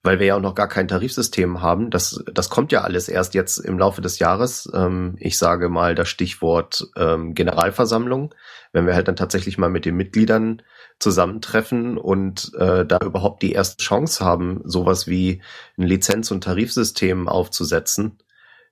weil 0.02 0.19
wir 0.19 0.28
ja 0.28 0.37
auch 0.37 0.40
noch 0.40 0.54
gar 0.54 0.69
kein 0.69 0.88
Tarifsystem 0.88 1.61
haben. 1.61 1.90
Das, 1.90 2.23
das 2.33 2.49
kommt 2.49 2.73
ja 2.73 2.83
alles 2.83 3.09
erst 3.09 3.35
jetzt 3.35 3.59
im 3.59 3.78
Laufe 3.78 4.00
des 4.00 4.19
Jahres. 4.19 4.69
Ähm, 4.73 5.16
ich 5.19 5.37
sage 5.37 5.69
mal 5.69 5.95
das 5.95 6.09
Stichwort 6.09 6.88
ähm, 6.97 7.35
Generalversammlung, 7.35 8.35
wenn 8.73 8.87
wir 8.87 8.95
halt 8.95 9.09
dann 9.09 9.16
tatsächlich 9.16 9.59
mal 9.59 9.69
mit 9.69 9.85
den 9.85 9.97
Mitgliedern 9.97 10.62
zusammentreffen 10.99 11.99
und 11.99 12.52
äh, 12.59 12.87
da 12.87 12.99
überhaupt 13.04 13.42
die 13.42 13.52
erste 13.52 13.83
Chance 13.83 14.25
haben, 14.25 14.62
sowas 14.64 15.07
wie 15.07 15.42
ein 15.76 15.87
Lizenz- 15.87 16.30
und 16.30 16.45
Tarifsystem 16.45 17.28
aufzusetzen. 17.28 18.19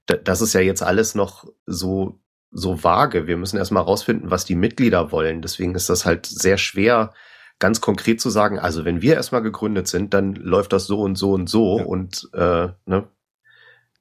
das 0.06 0.40
ist 0.40 0.54
ja 0.54 0.60
jetzt 0.60 0.82
alles 0.82 1.14
noch 1.14 1.44
so 1.66 2.18
so 2.50 2.82
vage. 2.82 3.26
Wir 3.26 3.36
müssen 3.36 3.58
erstmal 3.58 3.82
rausfinden, 3.82 4.30
was 4.30 4.46
die 4.46 4.54
Mitglieder 4.54 5.12
wollen. 5.12 5.42
Deswegen 5.42 5.74
ist 5.74 5.90
das 5.90 6.06
halt 6.06 6.24
sehr 6.24 6.56
schwer, 6.56 7.12
ganz 7.58 7.80
konkret 7.80 8.20
zu 8.20 8.30
sagen, 8.30 8.58
also 8.58 8.84
wenn 8.84 9.02
wir 9.02 9.14
erstmal 9.14 9.42
gegründet 9.42 9.88
sind, 9.88 10.14
dann 10.14 10.34
läuft 10.34 10.72
das 10.72 10.86
so 10.86 11.00
und 11.00 11.16
so 11.16 11.32
und 11.32 11.48
so 11.48 11.78
ja. 11.78 11.84
und 11.84 12.28
äh, 12.32 12.68
ne? 12.86 13.08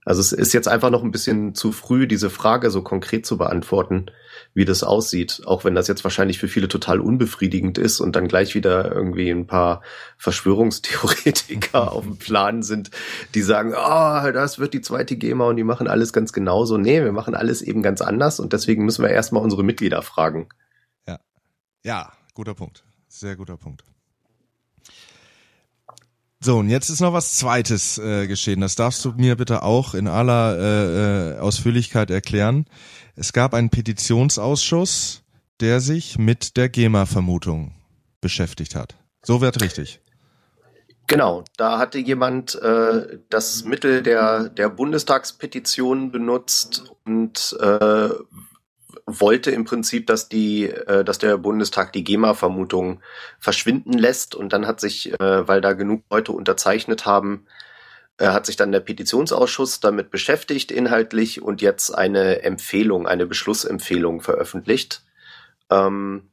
Also 0.07 0.21
es 0.21 0.31
ist 0.31 0.53
jetzt 0.53 0.69
einfach 0.69 0.89
noch 0.89 1.03
ein 1.03 1.11
bisschen 1.11 1.53
zu 1.53 1.73
früh, 1.73 2.07
diese 2.07 2.29
Frage 2.29 2.71
so 2.71 2.81
konkret 2.81 3.25
zu 3.25 3.37
beantworten, 3.37 4.05
wie 4.53 4.63
das 4.63 4.81
aussieht. 4.81 5.41
Auch 5.43 5.65
wenn 5.65 5.75
das 5.75 5.89
jetzt 5.89 6.05
wahrscheinlich 6.05 6.39
für 6.39 6.47
viele 6.47 6.69
total 6.69 7.01
unbefriedigend 7.01 7.77
ist 7.77 7.99
und 7.99 8.15
dann 8.15 8.29
gleich 8.29 8.55
wieder 8.55 8.89
irgendwie 8.89 9.29
ein 9.29 9.47
paar 9.47 9.81
Verschwörungstheoretiker 10.17 11.91
auf 11.91 12.05
dem 12.05 12.15
Plan 12.15 12.63
sind, 12.63 12.89
die 13.35 13.41
sagen, 13.41 13.73
ah, 13.75 14.25
oh, 14.25 14.31
das 14.31 14.59
wird 14.59 14.73
die 14.73 14.79
zweite 14.79 15.17
GEMA 15.17 15.49
und 15.49 15.57
die 15.57 15.65
machen 15.65 15.89
alles 15.89 16.13
ganz 16.13 16.31
genauso. 16.31 16.77
Nee, 16.77 17.03
wir 17.03 17.11
machen 17.11 17.35
alles 17.35 17.61
eben 17.61 17.83
ganz 17.83 17.99
anders 17.99 18.39
und 18.39 18.53
deswegen 18.53 18.85
müssen 18.85 19.03
wir 19.03 19.11
erstmal 19.11 19.43
unsere 19.43 19.65
Mitglieder 19.65 20.01
fragen. 20.03 20.47
Ja. 21.05 21.19
Ja, 21.83 22.13
guter 22.33 22.53
Punkt. 22.53 22.86
Sehr 23.17 23.35
guter 23.35 23.57
Punkt. 23.57 23.83
So, 26.39 26.59
und 26.59 26.69
jetzt 26.69 26.91
ist 26.91 27.01
noch 27.01 27.13
was 27.13 27.33
Zweites 27.33 27.97
äh, 27.97 28.27
geschehen. 28.27 28.61
Das 28.61 28.75
darfst 28.75 29.03
du 29.03 29.13
mir 29.13 29.35
bitte 29.35 29.63
auch 29.63 29.95
in 29.95 30.07
aller 30.07 30.55
äh, 30.55 31.31
äh, 31.31 31.39
Ausführlichkeit 31.39 32.11
erklären. 32.11 32.65
Es 33.15 33.33
gab 33.33 33.55
einen 33.55 33.71
Petitionsausschuss, 33.71 35.23
der 35.61 35.79
sich 35.79 36.19
mit 36.19 36.57
der 36.57 36.69
GEMA-Vermutung 36.69 37.73
beschäftigt 38.21 38.75
hat. 38.75 38.95
So 39.23 39.41
wird 39.41 39.61
richtig. 39.61 39.99
Genau, 41.07 41.43
da 41.57 41.79
hatte 41.79 41.97
jemand 41.97 42.53
äh, 42.61 43.17
das 43.29 43.63
Mittel 43.63 44.03
der, 44.03 44.49
der 44.49 44.69
Bundestagspetition 44.69 46.11
benutzt 46.11 46.91
und 47.03 47.57
äh, 47.61 48.09
wollte 49.07 49.51
im 49.51 49.63
Prinzip, 49.63 50.05
dass 50.05 50.27
die, 50.27 50.65
äh, 50.65 51.03
dass 51.03 51.17
der 51.17 51.37
Bundestag 51.37 51.93
die 51.93 52.03
GEMA-Vermutung 52.03 53.01
verschwinden 53.39 53.93
lässt 53.93 54.35
und 54.35 54.51
dann 54.53 54.67
hat 54.67 54.81
sich, 54.81 55.13
äh, 55.19 55.47
weil 55.47 55.61
da 55.61 55.73
genug 55.73 56.03
Leute 56.11 56.33
unterzeichnet 56.33 57.05
haben, 57.05 57.47
äh, 58.17 58.27
hat 58.27 58.45
sich 58.45 58.57
dann 58.57 58.73
der 58.73 58.81
Petitionsausschuss 58.81 59.79
damit 59.79 60.11
beschäftigt 60.11 60.71
inhaltlich 60.71 61.41
und 61.41 61.61
jetzt 61.61 61.91
eine 61.91 62.43
Empfehlung, 62.43 63.07
eine 63.07 63.25
Beschlussempfehlung 63.25 64.21
veröffentlicht. 64.21 65.03
Ähm, 65.69 66.29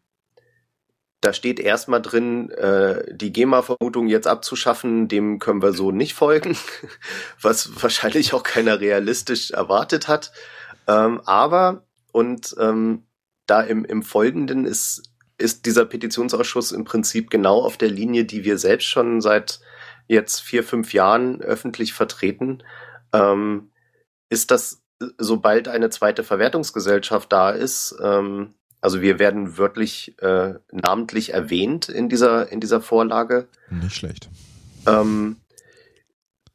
da 1.21 1.33
steht 1.33 1.61
erstmal 1.61 2.03
drin, 2.03 2.51
äh, 2.51 3.15
die 3.15 3.33
GEMA-Vermutung 3.33 4.09
jetzt 4.09 4.27
abzuschaffen, 4.27 5.09
dem 5.09 5.39
können 5.39 5.63
wir 5.63 5.73
so 5.73 5.93
nicht 5.93 6.15
folgen, 6.15 6.57
was 7.41 7.83
wahrscheinlich 7.83 8.35
auch 8.35 8.43
keiner 8.43 8.81
realistisch 8.81 9.53
erwartet 9.53 10.09
hat. 10.09 10.33
Ähm, 10.87 11.21
aber 11.25 11.85
und 12.15 12.55
ähm, 12.61 13.03
da 13.47 13.61
im, 13.61 13.85
im 13.85 14.05
Folgenden 14.05 14.67
ist, 14.67 15.03
ist 15.37 15.67
dieser 15.67 15.85
Petitionsausschuss 15.85 16.71
im 16.71 16.85
Prinzip 16.85 17.29
genau 17.29 17.61
auf 17.61 17.77
der 17.77 17.91
Linie, 17.91 18.25
die 18.25 18.45
wir 18.45 18.57
selbst 18.57 18.87
schon 18.87 19.21
seit 19.21 19.59
jetzt 20.07 20.41
vier, 20.41 20.63
fünf 20.63 20.93
Jahren 20.93 21.43
öffentlich 21.43 21.93
vertreten. 21.93 22.63
Ähm, 23.13 23.73
ist 24.31 24.53
das, 24.53 24.81
sobald 25.19 25.67
eine 25.67 25.91
zweite 25.91 26.23
Verwertungsgesellschaft 26.23 27.33
da 27.33 27.51
ist, 27.51 27.97
ähm, 28.01 28.55
also 28.81 29.01
wir 29.01 29.19
werden 29.19 29.59
wörtlich 29.59 30.15
äh, 30.23 30.55
namentlich 30.71 31.35
erwähnt 31.35 31.89
in 31.89 32.09
dieser, 32.09 32.53
in 32.53 32.61
dieser 32.61 32.81
Vorlage. 32.81 33.49
Nicht 33.71 33.97
schlecht. 33.97 34.29
Ähm, 34.87 35.37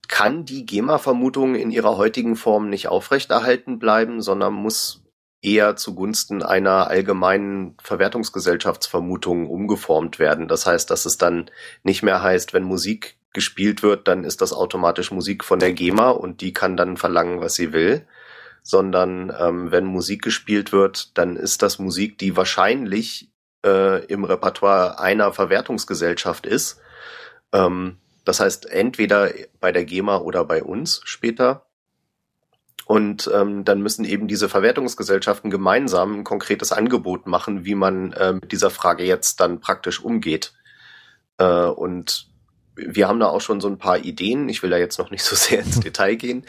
kann 0.08 0.46
die 0.46 0.66
GEMA-Vermutung 0.66 1.56
in 1.56 1.70
ihrer 1.70 1.98
heutigen 1.98 2.38
Form 2.38 2.70
nicht 2.70 2.88
aufrechterhalten 2.88 3.78
bleiben, 3.78 4.22
sondern 4.22 4.54
muss 4.54 5.04
eher 5.42 5.76
zugunsten 5.76 6.44
einer 6.44 6.88
allgemeinen 6.88 7.78
Verwertungsgesellschaftsvermutung 7.82 9.50
umgeformt 9.50 10.20
werden. 10.20 10.48
Das 10.48 10.66
heißt, 10.66 10.90
dass 10.90 11.06
es 11.06 11.18
dann 11.18 11.50
nicht 11.84 12.04
mehr 12.04 12.22
heißt, 12.22 12.54
wenn 12.54 12.64
Musik 12.64 13.18
gespielt 13.34 13.84
wird, 13.84 14.08
dann 14.08 14.24
ist 14.24 14.42
das 14.42 14.54
automatisch 14.54 15.12
Musik 15.12 15.44
von 15.44 15.60
der 15.60 15.74
GEMA 15.74 16.10
und 16.10 16.42
die 16.42 16.52
kann 16.52 16.76
dann 16.76 16.98
verlangen, 16.98 17.40
was 17.42 17.56
sie 17.56 17.74
will, 17.74 18.06
sondern 18.64 19.34
ähm, 19.40 19.72
wenn 19.72 19.86
Musik 19.86 20.24
gespielt 20.24 20.72
wird, 20.72 21.18
dann 21.18 21.36
ist 21.36 21.62
das 21.62 21.80
Musik, 21.80 22.18
die 22.18 22.36
wahrscheinlich 22.36 23.32
äh, 23.66 24.04
im 24.06 24.24
Repertoire 24.24 25.00
einer 25.00 25.32
Verwertungsgesellschaft 25.32 26.46
ist. 26.46 26.82
Ähm, 27.54 27.98
das 28.26 28.40
heißt, 28.40 28.70
entweder 28.70 29.32
bei 29.60 29.72
der 29.72 29.86
GEMA 29.86 30.18
oder 30.18 30.44
bei 30.46 30.64
uns 30.64 31.02
später. 31.06 31.66
Und 32.90 33.30
ähm, 33.32 33.66
dann 33.66 33.84
müssen 33.84 34.04
eben 34.04 34.28
diese 34.28 34.50
Verwertungsgesellschaften 34.50 35.52
gemeinsam 35.52 36.22
ein 36.22 36.24
konkretes 36.24 36.72
Angebot 36.72 37.28
machen, 37.28 37.64
wie 37.64 37.76
man 37.76 38.14
äh, 38.14 38.34
mit 38.34 38.52
dieser 38.52 38.72
Frage 38.72 39.04
jetzt 39.04 39.40
dann 39.42 39.60
praktisch 39.60 40.04
umgeht. 40.04 40.54
Äh, 41.38 41.66
und 41.66 42.32
wir 42.76 43.08
haben 43.08 43.20
da 43.20 43.28
auch 43.28 43.42
schon 43.42 43.62
so 43.62 43.68
ein 43.68 43.78
paar 43.78 44.00
Ideen. 44.00 44.50
Ich 44.50 44.64
will 44.64 44.72
da 44.72 44.78
jetzt 44.78 44.98
noch 44.98 45.12
nicht 45.12 45.24
so 45.24 45.36
sehr 45.36 45.60
ins 45.60 45.80
Detail 45.82 46.16
gehen. 46.16 46.48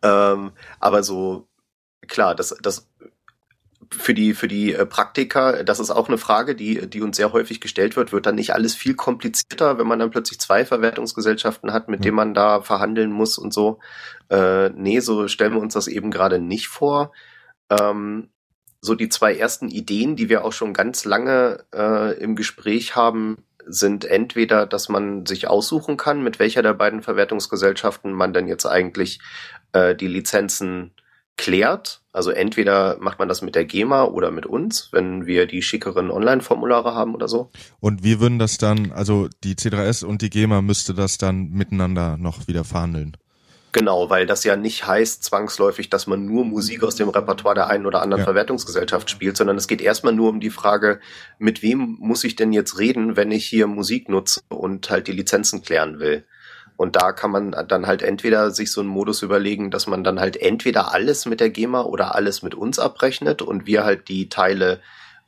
Ähm, 0.00 0.52
aber 0.80 1.02
so, 1.02 1.46
klar, 2.08 2.34
das, 2.34 2.56
das 2.62 2.88
für 3.94 4.14
die, 4.14 4.34
für 4.34 4.48
die 4.48 4.74
äh, 4.74 4.86
Praktiker, 4.86 5.64
das 5.64 5.80
ist 5.80 5.90
auch 5.90 6.08
eine 6.08 6.18
Frage, 6.18 6.54
die, 6.54 6.88
die 6.88 7.02
uns 7.02 7.16
sehr 7.16 7.32
häufig 7.32 7.60
gestellt 7.60 7.96
wird. 7.96 8.12
Wird 8.12 8.26
dann 8.26 8.34
nicht 8.34 8.54
alles 8.54 8.74
viel 8.74 8.94
komplizierter, 8.94 9.78
wenn 9.78 9.86
man 9.86 9.98
dann 9.98 10.10
plötzlich 10.10 10.40
zwei 10.40 10.64
Verwertungsgesellschaften 10.64 11.72
hat, 11.72 11.88
mit 11.88 12.00
mhm. 12.00 12.04
denen 12.04 12.16
man 12.16 12.34
da 12.34 12.62
verhandeln 12.62 13.12
muss 13.12 13.38
und 13.38 13.52
so? 13.52 13.78
Äh, 14.30 14.70
nee, 14.70 15.00
so 15.00 15.28
stellen 15.28 15.54
wir 15.54 15.60
uns 15.60 15.74
das 15.74 15.88
eben 15.88 16.10
gerade 16.10 16.38
nicht 16.38 16.68
vor. 16.68 17.12
Ähm, 17.70 18.30
so 18.80 18.94
die 18.94 19.08
zwei 19.08 19.36
ersten 19.36 19.68
Ideen, 19.68 20.16
die 20.16 20.28
wir 20.28 20.44
auch 20.44 20.52
schon 20.52 20.72
ganz 20.72 21.04
lange 21.04 21.64
äh, 21.72 22.18
im 22.18 22.34
Gespräch 22.34 22.96
haben, 22.96 23.44
sind 23.64 24.04
entweder, 24.04 24.66
dass 24.66 24.88
man 24.88 25.24
sich 25.24 25.46
aussuchen 25.46 25.96
kann, 25.96 26.22
mit 26.22 26.38
welcher 26.38 26.62
der 26.62 26.74
beiden 26.74 27.02
Verwertungsgesellschaften 27.02 28.12
man 28.12 28.32
denn 28.32 28.48
jetzt 28.48 28.66
eigentlich 28.66 29.20
äh, 29.72 29.94
die 29.94 30.08
Lizenzen 30.08 30.92
klärt. 31.36 32.02
Also 32.12 32.30
entweder 32.30 32.98
macht 33.00 33.18
man 33.18 33.28
das 33.28 33.42
mit 33.42 33.54
der 33.54 33.64
GEMA 33.64 34.04
oder 34.04 34.30
mit 34.30 34.46
uns, 34.46 34.90
wenn 34.92 35.26
wir 35.26 35.46
die 35.46 35.62
schickeren 35.62 36.10
Online-Formulare 36.10 36.94
haben 36.94 37.14
oder 37.14 37.26
so. 37.26 37.50
Und 37.80 38.02
wir 38.02 38.20
würden 38.20 38.38
das 38.38 38.58
dann, 38.58 38.92
also 38.92 39.28
die 39.42 39.54
C3S 39.54 40.04
und 40.04 40.22
die 40.22 40.30
GEMA 40.30 40.60
müsste 40.60 40.94
das 40.94 41.18
dann 41.18 41.50
miteinander 41.50 42.18
noch 42.18 42.46
wieder 42.48 42.64
verhandeln. 42.64 43.16
Genau, 43.72 44.10
weil 44.10 44.26
das 44.26 44.44
ja 44.44 44.54
nicht 44.54 44.86
heißt 44.86 45.24
zwangsläufig, 45.24 45.88
dass 45.88 46.06
man 46.06 46.26
nur 46.26 46.44
Musik 46.44 46.82
aus 46.82 46.96
dem 46.96 47.08
Repertoire 47.08 47.54
der 47.54 47.68
einen 47.68 47.86
oder 47.86 48.02
anderen 48.02 48.20
ja. 48.20 48.24
Verwertungsgesellschaft 48.24 49.08
spielt, 49.08 49.38
sondern 49.38 49.56
es 49.56 49.66
geht 49.66 49.80
erstmal 49.80 50.12
nur 50.12 50.28
um 50.28 50.40
die 50.40 50.50
Frage, 50.50 51.00
mit 51.38 51.62
wem 51.62 51.96
muss 51.98 52.22
ich 52.24 52.36
denn 52.36 52.52
jetzt 52.52 52.78
reden, 52.78 53.16
wenn 53.16 53.30
ich 53.30 53.46
hier 53.46 53.66
Musik 53.66 54.10
nutze 54.10 54.42
und 54.50 54.90
halt 54.90 55.08
die 55.08 55.12
Lizenzen 55.12 55.62
klären 55.62 55.98
will. 56.00 56.26
Und 56.76 56.96
da 56.96 57.12
kann 57.12 57.30
man 57.30 57.52
dann 57.68 57.86
halt 57.86 58.02
entweder 58.02 58.50
sich 58.50 58.72
so 58.72 58.80
einen 58.80 58.90
Modus 58.90 59.22
überlegen, 59.22 59.70
dass 59.70 59.86
man 59.86 60.04
dann 60.04 60.18
halt 60.18 60.36
entweder 60.36 60.92
alles 60.92 61.26
mit 61.26 61.40
der 61.40 61.50
GEMA 61.50 61.82
oder 61.82 62.14
alles 62.14 62.42
mit 62.42 62.54
uns 62.54 62.78
abrechnet 62.78 63.42
und 63.42 63.66
wir 63.66 63.84
halt 63.84 64.08
die 64.08 64.28
Teile, 64.28 64.80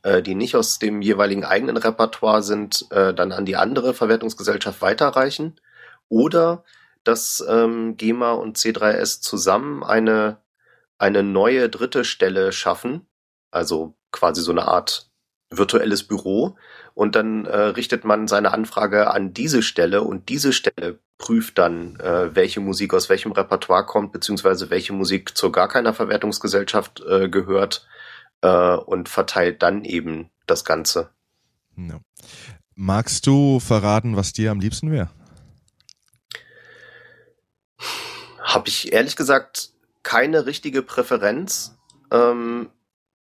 äh, 0.03 0.21
die 0.21 0.35
nicht 0.35 0.55
aus 0.55 0.79
dem 0.79 1.01
jeweiligen 1.01 1.45
eigenen 1.45 1.77
Repertoire 1.77 2.43
sind, 2.43 2.85
äh, 2.91 3.13
dann 3.13 3.31
an 3.31 3.45
die 3.45 3.55
andere 3.55 3.93
Verwertungsgesellschaft 3.93 4.81
weiterreichen. 4.81 5.59
Oder 6.09 6.63
dass 7.03 7.43
ähm, 7.47 7.97
GEMA 7.97 8.33
und 8.33 8.57
C3S 8.57 9.21
zusammen 9.21 9.83
eine, 9.83 10.37
eine 10.97 11.23
neue 11.23 11.69
dritte 11.69 12.03
Stelle 12.03 12.51
schaffen, 12.51 13.05
also 13.51 13.95
quasi 14.11 14.41
so 14.41 14.51
eine 14.51 14.67
Art 14.67 15.09
virtuelles 15.49 16.03
Büro, 16.03 16.57
und 16.95 17.15
dann 17.15 17.45
äh, 17.45 17.57
richtet 17.57 18.05
man 18.05 18.27
seine 18.27 18.53
Anfrage 18.53 19.11
an 19.11 19.33
diese 19.33 19.61
Stelle 19.61 20.01
und 20.01 20.29
diese 20.29 20.53
Stelle 20.53 20.99
prüft 21.17 21.57
dann, 21.57 21.99
äh, 21.99 22.33
welche 22.33 22.61
Musik 22.61 22.93
aus 22.93 23.09
welchem 23.09 23.33
Repertoire 23.33 23.85
kommt, 23.85 24.13
beziehungsweise 24.13 24.69
welche 24.69 24.93
Musik 24.93 25.37
zu 25.37 25.51
gar 25.51 25.67
keiner 25.67 25.93
Verwertungsgesellschaft 25.93 27.03
äh, 27.07 27.29
gehört 27.29 27.85
äh, 28.41 28.75
und 28.75 29.09
verteilt 29.09 29.61
dann 29.61 29.83
eben 29.83 30.31
das 30.47 30.63
Ganze. 30.63 31.09
Ja. 31.75 31.99
Magst 32.75 33.27
du 33.27 33.59
verraten, 33.59 34.15
was 34.15 34.31
dir 34.31 34.51
am 34.51 34.61
liebsten 34.61 34.89
wäre? 34.89 35.09
Habe 38.39 38.69
ich 38.69 38.93
ehrlich 38.93 39.17
gesagt 39.17 39.71
keine 40.03 40.45
richtige 40.45 40.81
Präferenz, 40.81 41.77
ähm, 42.11 42.69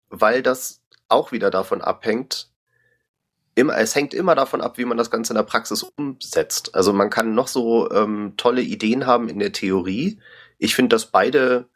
weil 0.08 0.42
das 0.42 0.80
auch 1.08 1.32
wieder 1.32 1.50
davon 1.50 1.82
abhängt, 1.82 2.47
immer, 3.58 3.76
es 3.76 3.94
hängt 3.94 4.14
immer 4.14 4.36
davon 4.36 4.60
ab, 4.60 4.78
wie 4.78 4.84
man 4.84 4.96
das 4.96 5.10
Ganze 5.10 5.32
in 5.32 5.36
der 5.36 5.42
Praxis 5.42 5.82
umsetzt. 5.82 6.74
Also 6.76 6.92
man 6.92 7.10
kann 7.10 7.34
noch 7.34 7.48
so 7.48 7.90
ähm, 7.90 8.34
tolle 8.36 8.62
Ideen 8.62 9.04
haben 9.04 9.28
in 9.28 9.40
der 9.40 9.52
Theorie. 9.52 10.20
Ich 10.58 10.76
finde, 10.76 10.94
dass 10.94 11.06
beide 11.06 11.66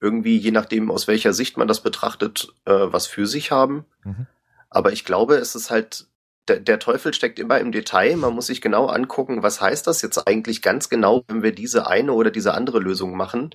irgendwie, 0.00 0.36
je 0.36 0.50
nachdem, 0.50 0.90
aus 0.90 1.06
welcher 1.06 1.32
Sicht 1.32 1.56
man 1.56 1.68
das 1.68 1.80
betrachtet, 1.80 2.52
äh, 2.64 2.72
was 2.72 3.06
für 3.06 3.26
sich 3.26 3.52
haben. 3.52 3.84
Mhm. 4.04 4.26
Aber 4.68 4.92
ich 4.92 5.04
glaube, 5.04 5.36
es 5.36 5.54
ist 5.54 5.70
halt, 5.70 6.08
der, 6.48 6.58
der 6.58 6.80
Teufel 6.80 7.14
steckt 7.14 7.38
immer 7.38 7.60
im 7.60 7.70
Detail. 7.70 8.16
Man 8.16 8.34
muss 8.34 8.46
sich 8.46 8.60
genau 8.60 8.86
angucken, 8.86 9.42
was 9.44 9.60
heißt 9.60 9.86
das 9.86 10.02
jetzt 10.02 10.26
eigentlich 10.26 10.60
ganz 10.60 10.88
genau, 10.88 11.22
wenn 11.28 11.44
wir 11.44 11.52
diese 11.52 11.86
eine 11.86 12.14
oder 12.14 12.32
diese 12.32 12.54
andere 12.54 12.80
Lösung 12.80 13.16
machen. 13.16 13.54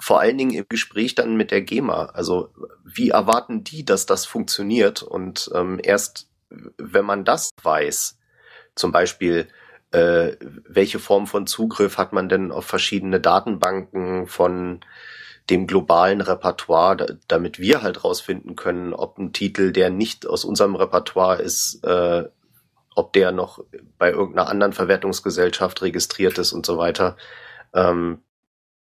Vor 0.00 0.20
allen 0.20 0.38
Dingen 0.38 0.52
im 0.52 0.66
Gespräch 0.68 1.16
dann 1.16 1.36
mit 1.36 1.50
der 1.50 1.62
GEMA. 1.62 2.06
Also 2.06 2.50
wie 2.84 3.10
erwarten 3.10 3.64
die, 3.64 3.84
dass 3.84 4.06
das 4.06 4.24
funktioniert? 4.24 5.02
Und 5.02 5.50
ähm, 5.54 5.80
erst 5.82 6.28
wenn 6.78 7.04
man 7.04 7.24
das 7.24 7.50
weiß, 7.62 8.18
zum 8.74 8.92
Beispiel, 8.92 9.48
äh, 9.92 10.36
welche 10.40 10.98
Form 10.98 11.26
von 11.26 11.46
Zugriff 11.46 11.98
hat 11.98 12.12
man 12.12 12.28
denn 12.28 12.50
auf 12.50 12.66
verschiedene 12.66 13.20
Datenbanken 13.20 14.26
von 14.26 14.80
dem 15.50 15.66
globalen 15.66 16.20
Repertoire, 16.20 16.96
da, 16.96 17.06
damit 17.28 17.58
wir 17.58 17.82
halt 17.82 18.02
rausfinden 18.02 18.56
können, 18.56 18.94
ob 18.94 19.18
ein 19.18 19.32
Titel, 19.32 19.72
der 19.72 19.90
nicht 19.90 20.26
aus 20.26 20.44
unserem 20.44 20.74
Repertoire 20.74 21.40
ist, 21.40 21.84
äh, 21.84 22.24
ob 22.94 23.12
der 23.12 23.32
noch 23.32 23.62
bei 23.98 24.10
irgendeiner 24.10 24.48
anderen 24.48 24.72
Verwertungsgesellschaft 24.72 25.82
registriert 25.82 26.38
ist 26.38 26.52
und 26.52 26.64
so 26.64 26.78
weiter. 26.78 27.16
Ähm, 27.74 28.22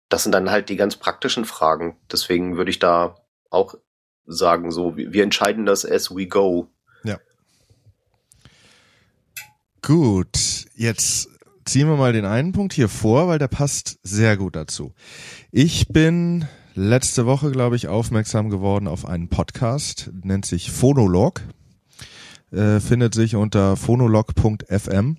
das 0.08 0.24
sind 0.24 0.32
dann 0.32 0.50
halt 0.50 0.68
die 0.68 0.76
ganz 0.76 0.96
praktischen 0.96 1.44
Fragen. 1.44 1.96
Deswegen 2.10 2.56
würde 2.56 2.70
ich 2.70 2.80
da 2.80 3.16
auch 3.48 3.74
sagen, 4.26 4.70
so, 4.70 4.96
wir 4.96 5.22
entscheiden 5.22 5.66
das 5.66 5.86
as 5.86 6.14
we 6.14 6.26
go. 6.26 6.68
Ja. 7.04 7.18
Gut, 9.82 10.66
jetzt 10.74 11.28
ziehen 11.64 11.88
wir 11.88 11.96
mal 11.96 12.12
den 12.12 12.26
einen 12.26 12.52
Punkt 12.52 12.74
hier 12.74 12.88
vor, 12.88 13.28
weil 13.28 13.38
der 13.38 13.48
passt 13.48 13.98
sehr 14.02 14.36
gut 14.36 14.54
dazu. 14.54 14.92
Ich 15.50 15.88
bin 15.88 16.46
letzte 16.74 17.24
Woche, 17.24 17.50
glaube 17.50 17.76
ich, 17.76 17.88
aufmerksam 17.88 18.50
geworden 18.50 18.86
auf 18.86 19.06
einen 19.06 19.28
Podcast, 19.28 20.10
nennt 20.22 20.44
sich 20.44 20.70
Phonolog, 20.70 21.40
äh, 22.52 22.78
findet 22.80 23.14
sich 23.14 23.36
unter 23.36 23.76
phonolog.fm. 23.76 25.16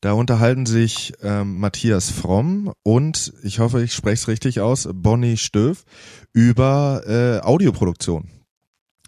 Da 0.00 0.12
unterhalten 0.12 0.66
sich 0.66 1.12
ähm, 1.22 1.58
Matthias 1.58 2.10
Fromm 2.10 2.72
und, 2.82 3.32
ich 3.42 3.58
hoffe, 3.58 3.82
ich 3.82 3.92
spreche 3.94 4.14
es 4.14 4.28
richtig 4.28 4.60
aus, 4.60 4.88
Bonnie 4.92 5.36
Stöf 5.36 5.84
über 6.32 7.02
äh, 7.06 7.44
Audioproduktion. 7.44 8.30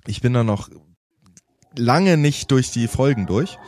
Ich 0.06 0.20
bin 0.20 0.32
da 0.34 0.44
noch 0.44 0.68
lange 1.76 2.16
nicht 2.16 2.50
durch 2.50 2.70
die 2.70 2.88
Folgen 2.88 3.26
durch. 3.26 3.58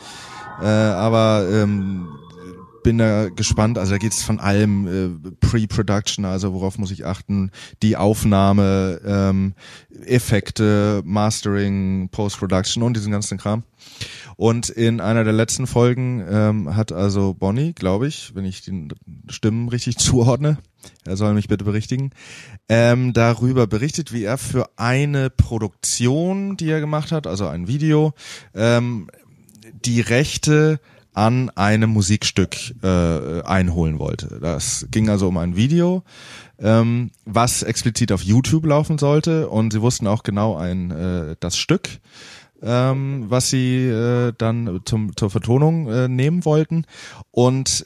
Äh, 0.61 0.65
aber 0.65 1.47
ähm, 1.51 2.07
bin 2.83 2.97
da 2.97 3.29
gespannt. 3.29 3.77
Also 3.77 3.91
da 3.93 3.97
geht 3.97 4.13
es 4.13 4.23
von 4.23 4.39
allem 4.39 4.87
äh, 4.87 5.31
Pre-Production, 5.39 6.25
also 6.25 6.53
worauf 6.53 6.77
muss 6.77 6.91
ich 6.91 7.05
achten, 7.05 7.51
die 7.81 7.97
Aufnahme, 7.97 9.01
ähm, 9.05 9.53
Effekte, 10.05 11.01
Mastering, 11.05 12.09
Post-Production 12.09 12.83
und 12.83 12.95
diesen 12.95 13.11
ganzen 13.11 13.37
Kram. 13.37 13.63
Und 14.37 14.69
in 14.69 15.01
einer 15.01 15.23
der 15.23 15.33
letzten 15.33 15.67
Folgen 15.67 16.23
ähm, 16.29 16.75
hat 16.75 16.91
also 16.91 17.33
Bonnie, 17.33 17.73
glaube 17.73 18.07
ich, 18.07 18.33
wenn 18.35 18.45
ich 18.45 18.61
die 18.61 18.87
Stimmen 19.27 19.69
richtig 19.69 19.97
zuordne, 19.99 20.57
er 21.05 21.17
soll 21.17 21.33
mich 21.33 21.47
bitte 21.47 21.65
berichtigen, 21.65 22.11
ähm, 22.69 23.13
darüber 23.13 23.67
berichtet, 23.67 24.13
wie 24.13 24.23
er 24.23 24.37
für 24.37 24.69
eine 24.77 25.29
Produktion, 25.29 26.55
die 26.55 26.69
er 26.69 26.79
gemacht 26.79 27.11
hat, 27.11 27.27
also 27.27 27.47
ein 27.47 27.67
Video, 27.67 28.13
ähm, 28.55 29.09
die 29.85 30.01
Rechte 30.01 30.79
an 31.13 31.49
einem 31.51 31.89
Musikstück 31.89 32.55
äh, 32.83 33.41
einholen 33.41 33.99
wollte. 33.99 34.39
Das 34.41 34.87
ging 34.91 35.09
also 35.09 35.27
um 35.27 35.37
ein 35.37 35.55
Video, 35.55 36.03
ähm, 36.59 37.11
was 37.25 37.63
explizit 37.63 38.11
auf 38.11 38.21
YouTube 38.21 38.65
laufen 38.65 38.97
sollte 38.97 39.49
und 39.49 39.73
sie 39.73 39.81
wussten 39.81 40.07
auch 40.07 40.23
genau 40.23 40.55
ein 40.55 40.91
äh, 40.91 41.35
das 41.39 41.57
Stück, 41.57 41.89
ähm, 42.61 43.25
was 43.27 43.49
sie 43.49 43.87
äh, 43.87 44.33
dann 44.37 44.81
zum, 44.85 45.15
zur 45.17 45.29
Vertonung 45.29 45.89
äh, 45.89 46.07
nehmen 46.07 46.45
wollten 46.45 46.85
und 47.31 47.85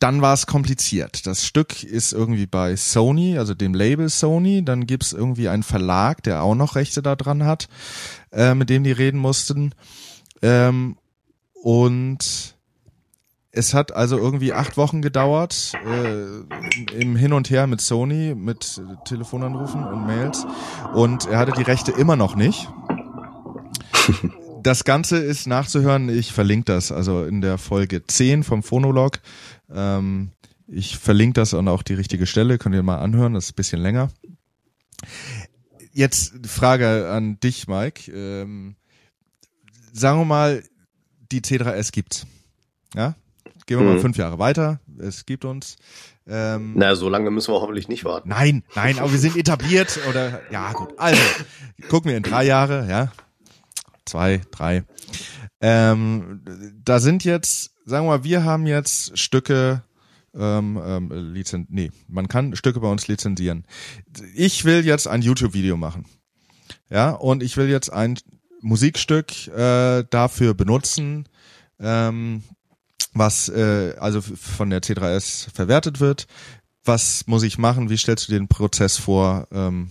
dann 0.00 0.22
war 0.22 0.32
es 0.32 0.46
kompliziert. 0.46 1.26
Das 1.26 1.44
Stück 1.44 1.82
ist 1.82 2.14
irgendwie 2.14 2.46
bei 2.46 2.74
Sony, 2.74 3.36
also 3.36 3.52
dem 3.52 3.74
Label 3.74 4.08
Sony. 4.08 4.64
Dann 4.64 4.86
gibt's 4.86 5.12
irgendwie 5.12 5.50
einen 5.50 5.62
Verlag, 5.62 6.22
der 6.22 6.42
auch 6.42 6.54
noch 6.54 6.74
Rechte 6.74 7.02
daran 7.02 7.44
hat, 7.44 7.68
äh, 8.32 8.54
mit 8.54 8.70
dem 8.70 8.82
die 8.82 8.92
reden 8.92 9.18
mussten. 9.18 9.74
Ähm, 10.42 10.96
und 11.62 12.56
es 13.52 13.74
hat 13.74 13.92
also 13.92 14.16
irgendwie 14.16 14.52
acht 14.52 14.76
Wochen 14.76 15.02
gedauert 15.02 15.72
äh, 15.84 16.94
im 16.94 17.16
Hin 17.16 17.32
und 17.32 17.50
Her 17.50 17.66
mit 17.66 17.80
Sony, 17.80 18.34
mit 18.34 18.80
Telefonanrufen 19.04 19.84
und 19.84 20.06
Mails. 20.06 20.46
Und 20.94 21.26
er 21.26 21.38
hatte 21.38 21.52
die 21.52 21.62
Rechte 21.62 21.90
immer 21.92 22.16
noch 22.16 22.36
nicht. 22.36 22.68
Das 24.62 24.84
Ganze 24.84 25.16
ist 25.16 25.46
nachzuhören, 25.46 26.10
ich 26.10 26.32
verlinke 26.32 26.66
das, 26.66 26.92
also 26.92 27.24
in 27.24 27.40
der 27.40 27.56
Folge 27.56 28.06
10 28.06 28.44
vom 28.44 28.62
Phonolog. 28.62 29.18
Ähm, 29.72 30.32
ich 30.66 30.98
verlinke 30.98 31.40
das 31.40 31.54
und 31.54 31.66
auch 31.66 31.82
die 31.82 31.94
richtige 31.94 32.26
Stelle, 32.26 32.58
könnt 32.58 32.74
ihr 32.74 32.82
mal 32.82 32.98
anhören, 32.98 33.32
das 33.32 33.46
ist 33.46 33.52
ein 33.52 33.56
bisschen 33.56 33.80
länger. 33.80 34.10
Jetzt 35.92 36.46
Frage 36.46 37.10
an 37.10 37.40
dich, 37.40 37.68
Mike. 37.68 38.12
Ähm, 38.12 38.76
sagen 39.92 40.20
wir 40.20 40.24
mal, 40.24 40.62
die 41.32 41.40
C3S 41.40 41.92
gibt's. 41.92 42.26
Ja? 42.94 43.14
Gehen 43.66 43.78
wir 43.78 43.84
mal 43.86 43.96
Mhm. 43.96 44.00
fünf 44.00 44.16
Jahre 44.16 44.38
weiter. 44.38 44.80
Es 44.98 45.26
gibt 45.26 45.44
uns. 45.44 45.76
Ähm, 46.26 46.72
Na, 46.76 46.94
so 46.96 47.08
lange 47.08 47.30
müssen 47.30 47.52
wir 47.52 47.60
hoffentlich 47.60 47.88
nicht 47.88 48.04
warten. 48.04 48.28
Nein, 48.28 48.62
nein, 48.74 48.98
aber 48.98 49.12
wir 49.12 49.18
sind 49.18 49.36
etabliert 49.36 49.98
oder 50.08 50.40
ja 50.50 50.72
gut. 50.72 50.92
Also 50.98 51.20
gucken 51.88 52.10
wir 52.10 52.16
in 52.16 52.22
drei 52.22 52.44
Jahre, 52.44 52.88
ja, 52.88 53.12
zwei, 54.04 54.40
drei. 54.50 54.84
Ähm, 55.60 56.40
da 56.84 57.00
sind 57.00 57.24
jetzt, 57.24 57.72
sagen 57.84 58.06
wir 58.06 58.18
mal, 58.18 58.24
wir 58.24 58.44
haben 58.44 58.66
jetzt 58.66 59.18
Stücke 59.18 59.82
ähm, 60.34 60.80
ähm, 60.84 61.32
lizen 61.32 61.66
nee, 61.70 61.90
man 62.06 62.28
kann 62.28 62.54
Stücke 62.54 62.78
bei 62.80 62.88
uns 62.88 63.08
lizenzieren. 63.08 63.64
Ich 64.34 64.64
will 64.64 64.84
jetzt 64.86 65.08
ein 65.08 65.22
YouTube-Video 65.22 65.76
machen, 65.76 66.06
ja, 66.88 67.10
und 67.10 67.42
ich 67.42 67.56
will 67.56 67.68
jetzt 67.68 67.92
ein 67.92 68.16
Musikstück 68.60 69.48
äh, 69.48 70.04
dafür 70.10 70.54
benutzen, 70.54 71.28
ähm, 71.78 72.42
was 73.14 73.48
äh, 73.48 73.94
also 73.98 74.20
von 74.20 74.70
der 74.70 74.82
C3S 74.82 75.50
verwertet 75.52 76.00
wird. 76.00 76.26
Was 76.84 77.26
muss 77.26 77.42
ich 77.42 77.58
machen? 77.58 77.90
Wie 77.90 77.96
stellst 77.98 78.28
du 78.28 78.32
den 78.32 78.48
Prozess 78.48 78.96
vor? 78.96 79.46
Ähm, 79.52 79.90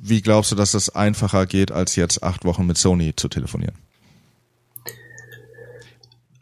wie 0.00 0.22
glaubst 0.22 0.52
du, 0.52 0.56
dass 0.56 0.72
das 0.72 0.90
einfacher 0.90 1.46
geht, 1.46 1.72
als 1.72 1.96
jetzt 1.96 2.22
acht 2.22 2.44
Wochen 2.44 2.66
mit 2.66 2.78
Sony 2.78 3.14
zu 3.16 3.28
telefonieren? 3.28 3.74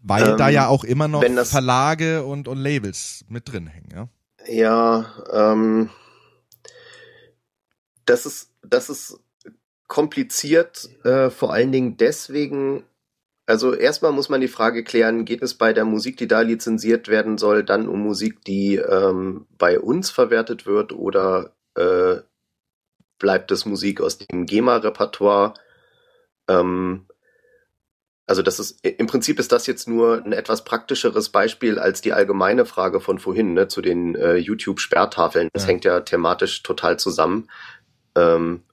Weil 0.02 0.30
Ähm, 0.30 0.36
da 0.38 0.48
ja 0.48 0.68
auch 0.68 0.84
immer 0.84 1.08
noch 1.08 1.22
wenn 1.22 1.36
das- 1.36 1.50
Verlage 1.50 2.24
und, 2.24 2.48
und 2.48 2.58
Labels 2.58 3.24
mit 3.28 3.50
drin 3.50 3.66
hängen, 3.66 3.88
ja? 3.92 4.08
Ja, 4.48 5.06
ähm, 5.32 5.90
das 8.04 8.24
ist, 8.26 8.50
das 8.62 8.88
ist 8.88 9.18
kompliziert, 9.86 10.88
äh, 11.04 11.30
vor 11.30 11.52
allen 11.52 11.72
Dingen 11.72 11.96
deswegen, 11.96 12.84
also 13.46 13.74
erstmal 13.74 14.12
muss 14.12 14.28
man 14.28 14.40
die 14.40 14.48
Frage 14.48 14.82
klären, 14.84 15.24
geht 15.24 15.42
es 15.42 15.54
bei 15.54 15.72
der 15.72 15.84
Musik, 15.84 16.16
die 16.16 16.26
da 16.28 16.40
lizenziert 16.40 17.08
werden 17.08 17.38
soll, 17.38 17.62
dann 17.62 17.88
um 17.88 18.00
Musik, 18.00 18.44
die 18.44 18.76
ähm, 18.76 19.46
bei 19.58 19.78
uns 19.78 20.10
verwertet 20.10 20.66
wird 20.66 20.92
oder 20.92 21.54
äh, 21.76 22.16
bleibt 23.18 23.50
es 23.52 23.64
Musik 23.64 24.00
aus 24.00 24.18
dem 24.18 24.46
GEMA-Repertoire? 24.46 25.54
Ähm, 26.48 27.06
also 28.28 28.42
das 28.42 28.58
ist 28.58 28.84
im 28.84 29.06
Prinzip 29.06 29.38
ist 29.38 29.52
das 29.52 29.68
jetzt 29.68 29.86
nur 29.86 30.24
ein 30.24 30.32
etwas 30.32 30.64
praktischeres 30.64 31.28
Beispiel 31.28 31.78
als 31.78 32.00
die 32.00 32.12
allgemeine 32.12 32.66
Frage 32.66 33.00
von 33.00 33.20
vorhin 33.20 33.54
ne, 33.54 33.68
zu 33.68 33.80
den 33.80 34.16
äh, 34.16 34.34
YouTube-Sperrtafeln. 34.34 35.48
Das 35.52 35.62
Ja. 35.62 35.68
hängt 35.68 35.84
ja 35.84 36.00
thematisch 36.00 36.64
total 36.64 36.98
zusammen. 36.98 37.48
Ähm, 38.16 38.64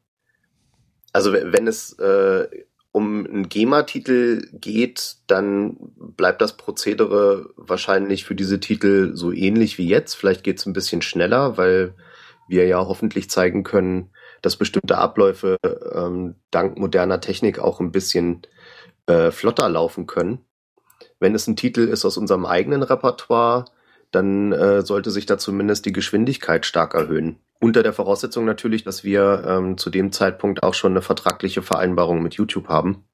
also 1.14 1.32
we- 1.32 1.54
wenn 1.54 1.68
es 1.68 1.94
äh, 2.00 2.48
um 2.92 3.26
einen 3.26 3.50
GEMA-Titel 3.50 4.50
geht, 4.54 5.16
dann 5.28 5.78
bleibt 5.98 6.42
das 6.42 6.58
Prozedere 6.58 7.50
wahrscheinlich 7.56 8.24
für 8.26 8.36
diese 8.36 8.60
Titel 8.60 9.16
so 9.16 9.32
ähnlich 9.32 9.78
wie 9.80 9.88
jetzt. 9.88 10.14
Vielleicht 10.14 10.44
geht 10.44 10.60
es 10.60 10.66
ein 10.68 10.74
bisschen 10.74 11.02
schneller, 11.02 11.58
weil 11.58 11.96
wir 12.48 12.68
ja 12.68 12.86
hoffentlich 12.86 13.30
zeigen 13.32 13.64
können, 13.64 14.12
dass 14.44 14.58
bestimmte 14.58 14.98
Abläufe 14.98 15.58
ähm, 15.94 16.36
dank 16.52 16.78
moderner 16.78 17.20
Technik 17.20 17.58
auch 17.58 17.80
ein 17.80 17.92
bisschen 17.92 18.42
äh, 19.08 19.32
flotter 19.32 19.70
laufen 19.70 20.06
können. 20.06 20.40
Wenn 21.20 21.34
es 21.34 21.48
ein 21.48 21.56
Titel 21.56 21.82
ist 21.82 22.06
aus 22.06 22.18
unserem 22.18 22.46
eigenen 22.46 22.84
Repertoire, 22.84 23.66
dann 24.14 24.52
äh, 24.52 24.82
sollte 24.84 25.12
sich 25.12 25.26
da 25.26 25.38
zumindest 25.38 25.86
die 25.86 25.92
Geschwindigkeit 25.92 26.66
stark 26.66 26.94
erhöhen. 26.94 27.40
Unter 27.60 27.84
der 27.84 27.94
Voraussetzung 27.94 28.46
natürlich, 28.46 28.84
dass 28.84 29.04
wir 29.04 29.44
ähm, 29.48 29.78
zu 29.78 29.90
dem 29.90 30.12
Zeitpunkt 30.12 30.64
auch 30.64 30.74
schon 30.74 30.94
eine 30.94 31.02
vertragliche 31.02 31.62
Vereinbarung 31.62 32.22
mit 32.22 32.36
YouTube 32.36 32.68
haben, 32.68 33.06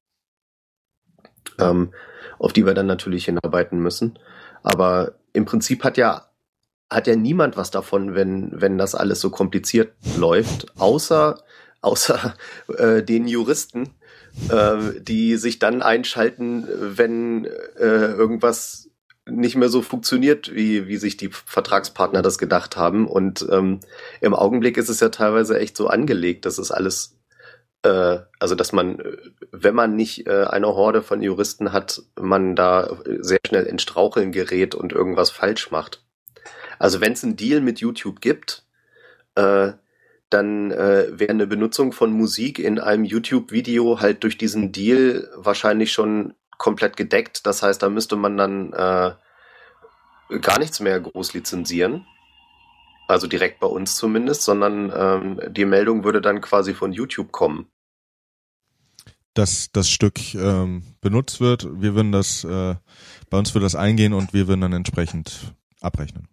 ähm, 1.58 1.92
auf 2.38 2.52
die 2.52 2.66
wir 2.66 2.74
dann 2.74 2.86
natürlich 2.86 3.24
hinarbeiten 3.24 3.78
müssen. 3.80 4.18
Aber 4.62 5.14
im 5.32 5.44
Prinzip 5.44 5.84
hat 5.84 5.96
ja 5.96 6.26
hat 6.90 7.06
ja 7.06 7.14
niemand 7.14 7.56
was 7.56 7.70
davon, 7.70 8.14
wenn 8.14 8.50
wenn 8.52 8.76
das 8.76 8.94
alles 8.94 9.20
so 9.20 9.30
kompliziert 9.30 9.92
läuft, 10.18 10.78
außer 10.78 11.38
außer 11.80 12.34
äh, 12.76 13.02
den 13.02 13.26
Juristen, 13.26 13.94
äh, 14.50 15.00
die 15.00 15.36
sich 15.36 15.58
dann 15.58 15.82
einschalten, 15.82 16.66
wenn 16.68 17.44
äh, 17.46 17.48
irgendwas 17.78 18.89
nicht 19.26 19.56
mehr 19.56 19.68
so 19.68 19.82
funktioniert, 19.82 20.54
wie, 20.54 20.86
wie 20.86 20.96
sich 20.96 21.16
die 21.16 21.30
Vertragspartner 21.30 22.22
das 22.22 22.38
gedacht 22.38 22.76
haben. 22.76 23.06
Und 23.06 23.46
ähm, 23.50 23.80
im 24.20 24.34
Augenblick 24.34 24.76
ist 24.76 24.88
es 24.88 25.00
ja 25.00 25.08
teilweise 25.10 25.58
echt 25.58 25.76
so 25.76 25.88
angelegt, 25.88 26.46
dass 26.46 26.58
es 26.58 26.70
alles, 26.70 27.16
äh, 27.82 28.18
also 28.38 28.54
dass 28.54 28.72
man, 28.72 28.98
äh, 28.98 29.16
wenn 29.52 29.74
man 29.74 29.94
nicht 29.96 30.26
äh, 30.26 30.44
eine 30.44 30.68
Horde 30.68 31.02
von 31.02 31.22
Juristen 31.22 31.72
hat, 31.72 32.02
man 32.20 32.56
da 32.56 32.98
sehr 33.20 33.40
schnell 33.46 33.64
in 33.64 33.78
Straucheln 33.78 34.32
gerät 34.32 34.74
und 34.74 34.92
irgendwas 34.92 35.30
falsch 35.30 35.70
macht. 35.70 36.02
Also 36.78 37.00
wenn 37.00 37.12
es 37.12 37.22
einen 37.22 37.36
Deal 37.36 37.60
mit 37.60 37.80
YouTube 37.80 38.20
gibt, 38.20 38.64
äh, 39.34 39.72
dann 40.30 40.70
äh, 40.70 41.08
wäre 41.10 41.30
eine 41.30 41.46
Benutzung 41.46 41.92
von 41.92 42.12
Musik 42.12 42.58
in 42.58 42.78
einem 42.78 43.04
YouTube-Video 43.04 44.00
halt 44.00 44.22
durch 44.22 44.38
diesen 44.38 44.70
Deal 44.72 45.28
wahrscheinlich 45.34 45.92
schon 45.92 46.34
komplett 46.60 46.96
gedeckt. 46.96 47.46
Das 47.46 47.62
heißt, 47.62 47.82
da 47.82 47.88
müsste 47.88 48.16
man 48.16 48.36
dann 48.36 48.72
äh, 48.74 49.14
gar 50.40 50.58
nichts 50.58 50.78
mehr 50.78 51.00
groß 51.00 51.32
lizenzieren. 51.32 52.06
Also 53.08 53.26
direkt 53.26 53.58
bei 53.58 53.66
uns 53.66 53.96
zumindest, 53.96 54.42
sondern 54.42 54.92
ähm, 54.94 55.40
die 55.52 55.64
Meldung 55.64 56.04
würde 56.04 56.20
dann 56.20 56.40
quasi 56.40 56.74
von 56.74 56.92
YouTube 56.92 57.32
kommen. 57.32 57.66
Dass 59.34 59.72
das 59.72 59.88
Stück 59.88 60.34
ähm, 60.34 60.82
benutzt 61.00 61.40
wird, 61.40 61.66
wir 61.80 61.94
würden 61.94 62.12
das, 62.12 62.44
äh, 62.44 62.76
bei 63.30 63.38
uns 63.38 63.54
würde 63.54 63.64
das 63.64 63.74
eingehen 63.74 64.12
und 64.12 64.34
wir 64.34 64.46
würden 64.46 64.60
dann 64.60 64.74
entsprechend 64.74 65.54
abrechnen. 65.80 66.28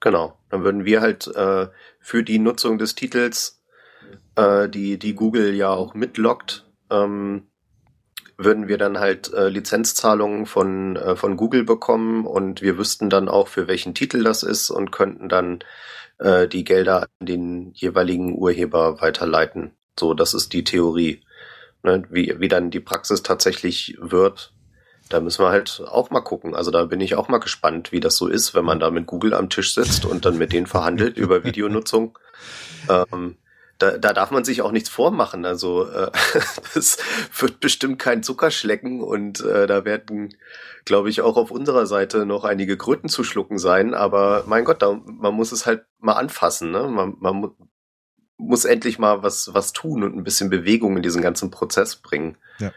Genau. 0.00 0.38
Dann 0.50 0.64
würden 0.64 0.84
wir 0.84 1.00
halt 1.00 1.26
äh, 1.28 1.68
für 1.98 2.22
die 2.22 2.38
Nutzung 2.38 2.78
des 2.78 2.94
Titels, 2.94 3.62
äh, 4.36 4.68
die, 4.68 4.98
die 4.98 5.14
Google 5.14 5.54
ja 5.54 5.70
auch 5.70 5.94
mitloggt, 5.94 6.66
ähm, 6.90 7.49
würden 8.44 8.68
wir 8.68 8.78
dann 8.78 8.98
halt 8.98 9.32
äh, 9.32 9.48
Lizenzzahlungen 9.48 10.46
von, 10.46 10.96
äh, 10.96 11.16
von 11.16 11.36
Google 11.36 11.64
bekommen 11.64 12.26
und 12.26 12.62
wir 12.62 12.78
wüssten 12.78 13.10
dann 13.10 13.28
auch, 13.28 13.48
für 13.48 13.68
welchen 13.68 13.94
Titel 13.94 14.22
das 14.22 14.42
ist 14.42 14.70
und 14.70 14.90
könnten 14.90 15.28
dann 15.28 15.60
äh, 16.18 16.48
die 16.48 16.64
Gelder 16.64 17.02
an 17.02 17.26
den 17.26 17.72
jeweiligen 17.74 18.36
Urheber 18.36 19.00
weiterleiten. 19.00 19.72
So, 19.98 20.14
das 20.14 20.34
ist 20.34 20.52
die 20.52 20.64
Theorie. 20.64 21.22
Ne, 21.82 22.04
wie, 22.10 22.34
wie 22.38 22.48
dann 22.48 22.70
die 22.70 22.80
Praxis 22.80 23.22
tatsächlich 23.22 23.96
wird, 24.00 24.52
da 25.08 25.20
müssen 25.20 25.44
wir 25.44 25.50
halt 25.50 25.82
auch 25.86 26.10
mal 26.10 26.20
gucken. 26.20 26.54
Also 26.54 26.70
da 26.70 26.84
bin 26.84 27.00
ich 27.00 27.14
auch 27.16 27.28
mal 27.28 27.38
gespannt, 27.38 27.90
wie 27.90 28.00
das 28.00 28.16
so 28.16 28.28
ist, 28.28 28.54
wenn 28.54 28.64
man 28.64 28.80
da 28.80 28.90
mit 28.90 29.06
Google 29.06 29.34
am 29.34 29.48
Tisch 29.50 29.74
sitzt 29.74 30.04
und 30.04 30.24
dann 30.24 30.38
mit 30.38 30.52
denen 30.52 30.66
verhandelt 30.66 31.16
über 31.16 31.44
Videonutzung. 31.44 32.18
Ähm, 32.88 33.36
da, 33.80 33.96
da 33.96 34.12
darf 34.12 34.30
man 34.30 34.44
sich 34.44 34.62
auch 34.62 34.72
nichts 34.72 34.90
vormachen. 34.90 35.44
Also 35.44 35.88
äh, 35.88 36.10
es 36.74 36.98
wird 37.36 37.60
bestimmt 37.60 37.98
kein 37.98 38.22
Zuckerschlecken 38.22 39.00
und 39.00 39.40
äh, 39.40 39.66
da 39.66 39.84
werden, 39.84 40.36
glaube 40.84 41.08
ich, 41.08 41.22
auch 41.22 41.36
auf 41.36 41.50
unserer 41.50 41.86
Seite 41.86 42.26
noch 42.26 42.44
einige 42.44 42.76
Kröten 42.76 43.08
zu 43.08 43.24
schlucken 43.24 43.58
sein. 43.58 43.94
Aber 43.94 44.44
mein 44.46 44.64
Gott, 44.64 44.82
da, 44.82 45.00
man 45.04 45.34
muss 45.34 45.50
es 45.50 45.66
halt 45.66 45.84
mal 45.98 46.12
anfassen. 46.12 46.70
Ne? 46.70 46.86
Man, 46.88 47.16
man 47.18 47.36
mu 47.36 47.48
muss 48.42 48.64
endlich 48.64 48.98
mal 48.98 49.22
was, 49.22 49.52
was 49.52 49.74
tun 49.74 50.02
und 50.02 50.16
ein 50.16 50.24
bisschen 50.24 50.48
Bewegung 50.48 50.96
in 50.96 51.02
diesen 51.02 51.20
ganzen 51.20 51.50
Prozess 51.50 51.96
bringen. 51.96 52.38
Ja. 52.58 52.72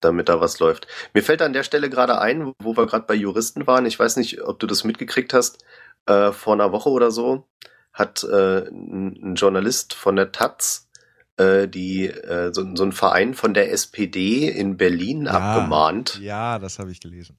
Damit 0.00 0.28
da 0.28 0.40
was 0.40 0.60
läuft. 0.60 0.86
Mir 1.12 1.24
fällt 1.24 1.42
an 1.42 1.52
der 1.52 1.64
Stelle 1.64 1.90
gerade 1.90 2.20
ein, 2.20 2.52
wo 2.62 2.76
wir 2.76 2.86
gerade 2.86 3.04
bei 3.04 3.14
Juristen 3.14 3.66
waren. 3.66 3.84
Ich 3.84 3.98
weiß 3.98 4.16
nicht, 4.16 4.42
ob 4.42 4.60
du 4.60 4.68
das 4.68 4.84
mitgekriegt 4.84 5.34
hast. 5.34 5.64
Äh, 6.06 6.30
vor 6.30 6.54
einer 6.54 6.70
Woche 6.72 6.88
oder 6.88 7.10
so 7.10 7.48
hat 7.92 8.24
äh, 8.24 8.68
ein, 8.68 9.34
Journalist 9.36 9.94
von 9.94 10.16
der 10.16 10.32
Taz 10.32 10.88
äh, 11.36 11.68
die 11.68 12.06
äh, 12.06 12.52
so, 12.52 12.64
so 12.74 12.84
ein 12.84 12.92
Verein 12.92 13.34
von 13.34 13.54
der 13.54 13.72
SPD 13.72 14.48
in 14.48 14.76
Berlin 14.76 15.24
Ja. 15.26 15.32
abgemahnt. 15.32 16.18
Ja, 16.20 16.58
das 16.58 16.78
habe 16.78 16.90
ich 16.90 17.00
gelesen. 17.00 17.38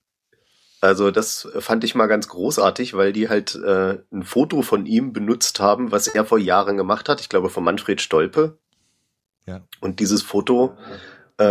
Also 0.83 1.11
das 1.11 1.47
fand 1.59 1.83
ich 1.83 1.93
mal 1.93 2.07
ganz 2.07 2.27
großartig, 2.27 2.95
weil 2.95 3.13
die 3.13 3.29
halt 3.29 3.53
äh, 3.55 3.99
ein 4.11 4.23
Foto 4.23 4.63
von 4.63 4.87
ihm 4.87 5.13
benutzt 5.13 5.59
haben, 5.59 5.91
was 5.91 6.07
er 6.07 6.25
vor 6.25 6.39
Jahren 6.39 6.75
gemacht 6.75 7.07
hat. 7.07 7.21
Ich 7.21 7.29
glaube 7.29 7.49
von 7.51 7.63
Manfred 7.63 8.01
Stolpe. 8.01 8.57
Ja. 9.45 9.61
Und 9.79 9.99
dieses 9.99 10.23
Foto 10.23 10.75
äh, 11.37 11.43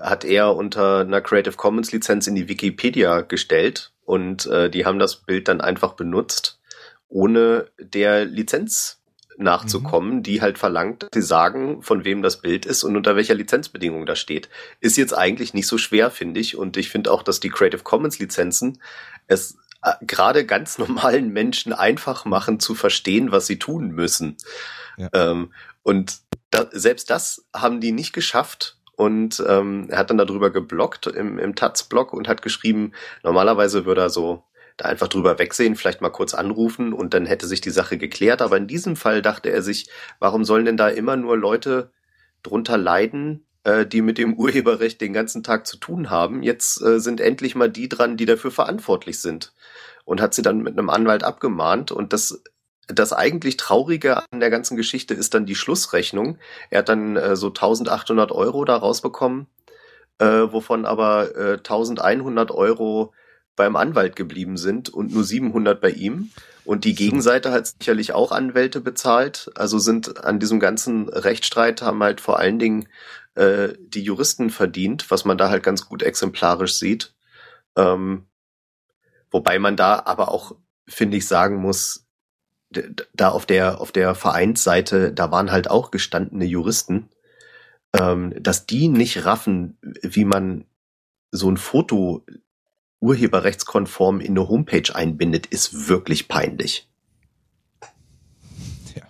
hat 0.00 0.24
er 0.24 0.56
unter 0.56 1.00
einer 1.00 1.20
Creative 1.20 1.56
Commons 1.56 1.92
Lizenz 1.92 2.26
in 2.26 2.34
die 2.34 2.48
Wikipedia 2.48 3.20
gestellt 3.20 3.92
und 4.04 4.46
äh, 4.46 4.70
die 4.70 4.86
haben 4.86 4.98
das 4.98 5.16
Bild 5.16 5.48
dann 5.48 5.60
einfach 5.60 5.92
benutzt, 5.92 6.57
ohne 7.08 7.70
der 7.78 8.24
Lizenz 8.24 8.98
nachzukommen, 9.38 10.22
die 10.22 10.42
halt 10.42 10.58
verlangt, 10.58 11.04
dass 11.04 11.10
sie 11.12 11.22
sagen, 11.22 11.80
von 11.82 12.04
wem 12.04 12.22
das 12.22 12.40
Bild 12.40 12.66
ist 12.66 12.82
und 12.82 12.96
unter 12.96 13.16
welcher 13.16 13.34
Lizenzbedingung 13.34 14.04
das 14.04 14.18
steht. 14.18 14.48
Ist 14.80 14.96
jetzt 14.96 15.16
eigentlich 15.16 15.54
nicht 15.54 15.68
so 15.68 15.78
schwer, 15.78 16.10
finde 16.10 16.40
ich. 16.40 16.56
Und 16.56 16.76
ich 16.76 16.90
finde 16.90 17.12
auch, 17.12 17.22
dass 17.22 17.40
die 17.40 17.50
Creative 17.50 17.82
Commons 17.82 18.18
Lizenzen 18.18 18.80
es 19.28 19.56
äh, 19.82 19.92
gerade 20.02 20.44
ganz 20.44 20.78
normalen 20.78 21.32
Menschen 21.32 21.72
einfach 21.72 22.24
machen 22.24 22.60
zu 22.60 22.74
verstehen, 22.74 23.30
was 23.30 23.46
sie 23.46 23.58
tun 23.58 23.90
müssen. 23.90 24.36
Ja. 24.96 25.08
Ähm, 25.12 25.52
und 25.82 26.18
da, 26.50 26.66
selbst 26.72 27.08
das 27.10 27.46
haben 27.54 27.80
die 27.80 27.92
nicht 27.92 28.12
geschafft. 28.12 28.76
Und 28.96 29.40
ähm, 29.46 29.86
er 29.90 29.98
hat 29.98 30.10
dann 30.10 30.18
darüber 30.18 30.50
geblockt 30.50 31.06
im, 31.06 31.38
im 31.38 31.54
Taz-Blog 31.54 32.12
und 32.12 32.26
hat 32.26 32.42
geschrieben, 32.42 32.92
normalerweise 33.22 33.84
würde 33.84 34.00
er 34.00 34.10
so 34.10 34.42
da 34.78 34.86
einfach 34.86 35.08
drüber 35.08 35.38
wegsehen, 35.38 35.76
vielleicht 35.76 36.00
mal 36.00 36.08
kurz 36.08 36.32
anrufen 36.32 36.92
und 36.92 37.12
dann 37.12 37.26
hätte 37.26 37.46
sich 37.46 37.60
die 37.60 37.70
Sache 37.70 37.98
geklärt. 37.98 38.40
Aber 38.40 38.56
in 38.56 38.68
diesem 38.68 38.96
Fall 38.96 39.20
dachte 39.20 39.50
er 39.50 39.60
sich, 39.60 39.90
warum 40.20 40.44
sollen 40.44 40.64
denn 40.64 40.76
da 40.76 40.88
immer 40.88 41.16
nur 41.16 41.36
Leute 41.36 41.90
drunter 42.42 42.78
leiden, 42.78 43.44
äh, 43.64 43.84
die 43.84 44.00
mit 44.00 44.18
dem 44.18 44.34
Urheberrecht 44.34 45.00
den 45.00 45.12
ganzen 45.12 45.42
Tag 45.42 45.66
zu 45.66 45.76
tun 45.76 46.10
haben? 46.10 46.42
Jetzt 46.42 46.80
äh, 46.80 47.00
sind 47.00 47.20
endlich 47.20 47.56
mal 47.56 47.68
die 47.68 47.88
dran, 47.88 48.16
die 48.16 48.24
dafür 48.24 48.52
verantwortlich 48.52 49.20
sind. 49.20 49.52
Und 50.04 50.22
hat 50.22 50.32
sie 50.32 50.42
dann 50.42 50.62
mit 50.62 50.78
einem 50.78 50.88
Anwalt 50.88 51.22
abgemahnt 51.22 51.92
und 51.92 52.14
das 52.14 52.40
das 52.90 53.12
eigentlich 53.12 53.58
Traurige 53.58 54.22
an 54.30 54.40
der 54.40 54.48
ganzen 54.48 54.74
Geschichte 54.74 55.12
ist 55.12 55.34
dann 55.34 55.44
die 55.44 55.54
Schlussrechnung. 55.54 56.38
Er 56.70 56.78
hat 56.78 56.88
dann 56.88 57.16
äh, 57.16 57.36
so 57.36 57.48
1800 57.48 58.32
Euro 58.32 58.64
da 58.64 58.76
rausbekommen, 58.76 59.46
äh, 60.18 60.24
wovon 60.24 60.86
aber 60.86 61.36
äh, 61.36 61.52
1100 61.58 62.50
Euro 62.50 63.12
beim 63.58 63.76
Anwalt 63.76 64.16
geblieben 64.16 64.56
sind 64.56 64.88
und 64.88 65.12
nur 65.12 65.24
700 65.24 65.78
bei 65.80 65.90
ihm. 65.90 66.30
Und 66.64 66.84
die 66.84 66.94
Gegenseite 66.94 67.50
hat 67.50 67.66
sicherlich 67.66 68.12
auch 68.12 68.32
Anwälte 68.32 68.80
bezahlt. 68.80 69.50
Also 69.54 69.78
sind 69.78 70.24
an 70.24 70.38
diesem 70.38 70.60
ganzen 70.60 71.08
Rechtsstreit 71.08 71.82
haben 71.82 72.02
halt 72.02 72.20
vor 72.20 72.38
allen 72.38 72.58
Dingen 72.58 72.88
äh, 73.34 73.70
die 73.80 74.02
Juristen 74.02 74.50
verdient, 74.50 75.10
was 75.10 75.24
man 75.24 75.36
da 75.36 75.50
halt 75.50 75.62
ganz 75.62 75.86
gut 75.86 76.02
exemplarisch 76.02 76.74
sieht. 76.74 77.14
Ähm, 77.76 78.26
wobei 79.30 79.58
man 79.58 79.76
da 79.76 80.02
aber 80.04 80.30
auch, 80.30 80.56
finde 80.86 81.16
ich, 81.16 81.26
sagen 81.26 81.56
muss, 81.56 82.06
da 83.14 83.30
auf 83.30 83.46
der, 83.46 83.80
auf 83.80 83.92
der 83.92 84.14
Vereinsseite, 84.14 85.12
da 85.12 85.30
waren 85.30 85.50
halt 85.50 85.70
auch 85.70 85.90
gestandene 85.90 86.44
Juristen, 86.44 87.08
ähm, 87.98 88.34
dass 88.38 88.66
die 88.66 88.88
nicht 88.88 89.24
raffen, 89.24 89.78
wie 89.82 90.26
man 90.26 90.66
so 91.30 91.50
ein 91.50 91.56
Foto 91.56 92.24
urheberrechtskonform 93.00 94.20
in 94.20 94.38
eine 94.38 94.48
Homepage 94.48 94.94
einbindet, 94.94 95.46
ist 95.46 95.88
wirklich 95.88 96.28
peinlich. 96.28 96.88
Ja. 98.94 99.02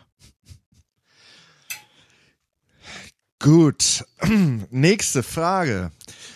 Gut. 3.40 4.04
Nächste 4.70 5.22
Frage 5.22 5.92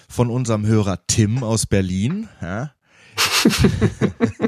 von 0.08 0.30
unserem 0.30 0.66
Hörer 0.66 1.06
Tim 1.06 1.42
aus 1.42 1.66
Berlin. 1.66 2.28
Ja. 2.40 2.74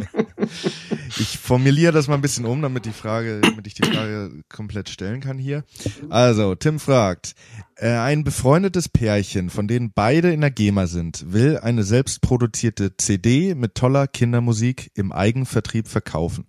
formuliere 1.45 1.93
das 1.93 2.09
mal 2.09 2.15
ein 2.15 2.23
bisschen 2.23 2.47
um, 2.47 2.63
damit 2.63 2.87
die 2.87 2.93
Frage, 2.93 3.43
damit 3.43 3.67
ich 3.67 3.75
die 3.75 3.83
Frage 3.83 4.43
komplett 4.49 4.89
stellen 4.89 5.21
kann 5.21 5.37
hier. 5.37 5.63
Also, 6.09 6.55
Tim 6.55 6.81
fragt, 6.81 7.35
äh, 7.77 7.91
ein 7.91 8.25
befreundetes 8.25 8.89
Pärchen, 8.89 9.51
von 9.51 9.69
denen 9.69 9.93
beide 9.95 10.33
in 10.33 10.41
der 10.41 10.51
GEMA 10.51 10.87
sind, 10.87 11.33
will 11.33 11.59
eine 11.59 11.83
selbstproduzierte 11.85 12.97
CD 12.97 13.55
mit 13.55 13.75
toller 13.75 14.07
Kindermusik 14.07 14.91
im 14.95 15.13
Eigenvertrieb 15.13 15.87
verkaufen. 15.87 16.47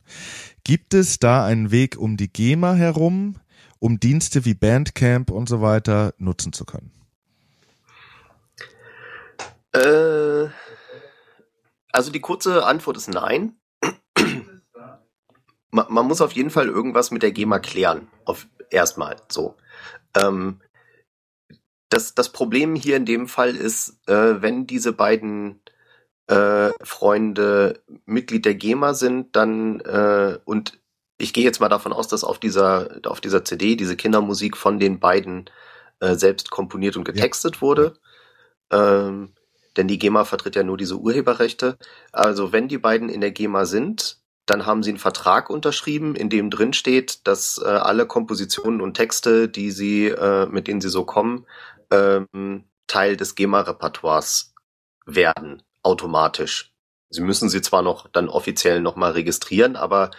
Gibt 0.64 0.94
es 0.94 1.20
da 1.20 1.46
einen 1.46 1.72
Weg 1.72 1.98
um 1.98 2.16
die 2.16 2.32
GEMA 2.32 2.74
herum, 2.76 3.36
um 3.80 4.00
Dienste 4.00 4.46
wie 4.46 4.54
Bandcamp 4.54 5.30
und 5.30 5.50
so 5.50 5.62
weiter 5.62 6.14
nutzen 6.20 6.54
zu 6.54 6.64
können? 6.64 6.92
Äh, 9.74 10.48
also 11.92 12.12
die 12.14 12.22
kurze 12.22 12.66
Antwort 12.66 12.96
ist 12.96 13.10
nein 13.10 13.58
man, 15.76 15.86
man 15.90 16.08
muss 16.08 16.22
auf 16.22 16.32
jeden 16.32 16.50
Fall 16.50 16.68
irgendwas 16.68 17.12
mit 17.12 17.22
der 17.22 17.32
GEMA 17.32 17.60
klären. 17.60 18.08
Auf 18.24 18.48
erstmal 18.70 19.18
so. 19.30 19.56
Ähm, 20.18 20.62
das, 21.90 22.16
das 22.16 22.32
Problem 22.32 22.76
hier 22.76 22.98
in 22.98 23.06
dem 23.06 23.28
Fall 23.28 23.56
ist, 23.56 24.00
äh, 24.08 24.42
wenn 24.42 24.66
diese 24.66 24.94
beiden 24.94 25.62
äh, 26.28 26.72
Freunde 26.82 27.84
Mitglied 28.06 28.46
der 28.46 28.56
GEMA 28.56 28.94
sind, 28.94 29.36
dann 29.36 29.82
äh, 29.82 30.40
und 30.46 30.80
ich 31.18 31.34
gehe 31.34 31.44
jetzt 31.44 31.60
mal 31.60 31.70
davon 31.70 31.94
aus, 31.94 32.08
dass 32.08 32.24
auf 32.24 32.40
dieser 32.40 33.02
auf 33.06 33.22
dieser 33.22 33.46
CD 33.46 33.76
diese 33.76 33.96
Kindermusik 33.96 34.58
von 34.58 34.80
den 34.80 35.00
beiden 35.00 35.50
äh, 36.00 36.16
selbst 36.16 36.50
komponiert 36.50 36.98
und 36.98 37.04
getextet 37.04 37.56
ja. 37.56 37.62
wurde. 37.62 38.00
Ähm, 38.72 39.34
denn 39.78 39.88
die 39.88 40.00
GEMA 40.00 40.26
vertritt 40.26 40.56
ja 40.56 40.64
nur 40.64 40.78
diese 40.78 40.98
Urheberrechte. 40.98 41.78
Also 42.12 42.52
wenn 42.52 42.68
die 42.68 42.78
beiden 42.78 43.10
in 43.10 43.22
der 43.22 43.32
GEMA 43.32 43.66
sind, 43.66 44.25
dann 44.46 44.66
haben 44.66 44.84
sie 44.84 44.92
einen 44.92 45.00
Vertrag 45.00 45.50
unterschrieben, 45.50 46.16
in 46.16 46.30
dem 46.30 46.50
drin 46.50 46.74
steht, 46.74 47.28
dass 47.28 47.58
äh, 47.58 47.68
alle 47.68 48.06
Kompositionen 48.06 48.82
und 48.82 48.94
Texte, 48.94 49.50
die 49.50 49.72
sie, 49.72 50.08
äh, 50.08 50.46
mit 50.48 50.68
denen 50.68 50.82
sie 50.82 50.90
so 50.90 51.04
kommen, 51.04 51.46
ähm, 51.92 52.66
Teil 52.88 53.18
des 53.18 53.36
GEMA-Repertoires 53.36 54.54
werden, 55.06 55.64
automatisch. 55.82 56.72
Sie 57.10 57.22
müssen 57.22 57.50
sie 57.50 57.62
zwar 57.62 57.82
noch 57.82 58.08
dann 58.08 58.30
offiziell 58.30 58.82
nochmal 58.82 59.12
registrieren, 59.12 59.76
aber 59.76 60.12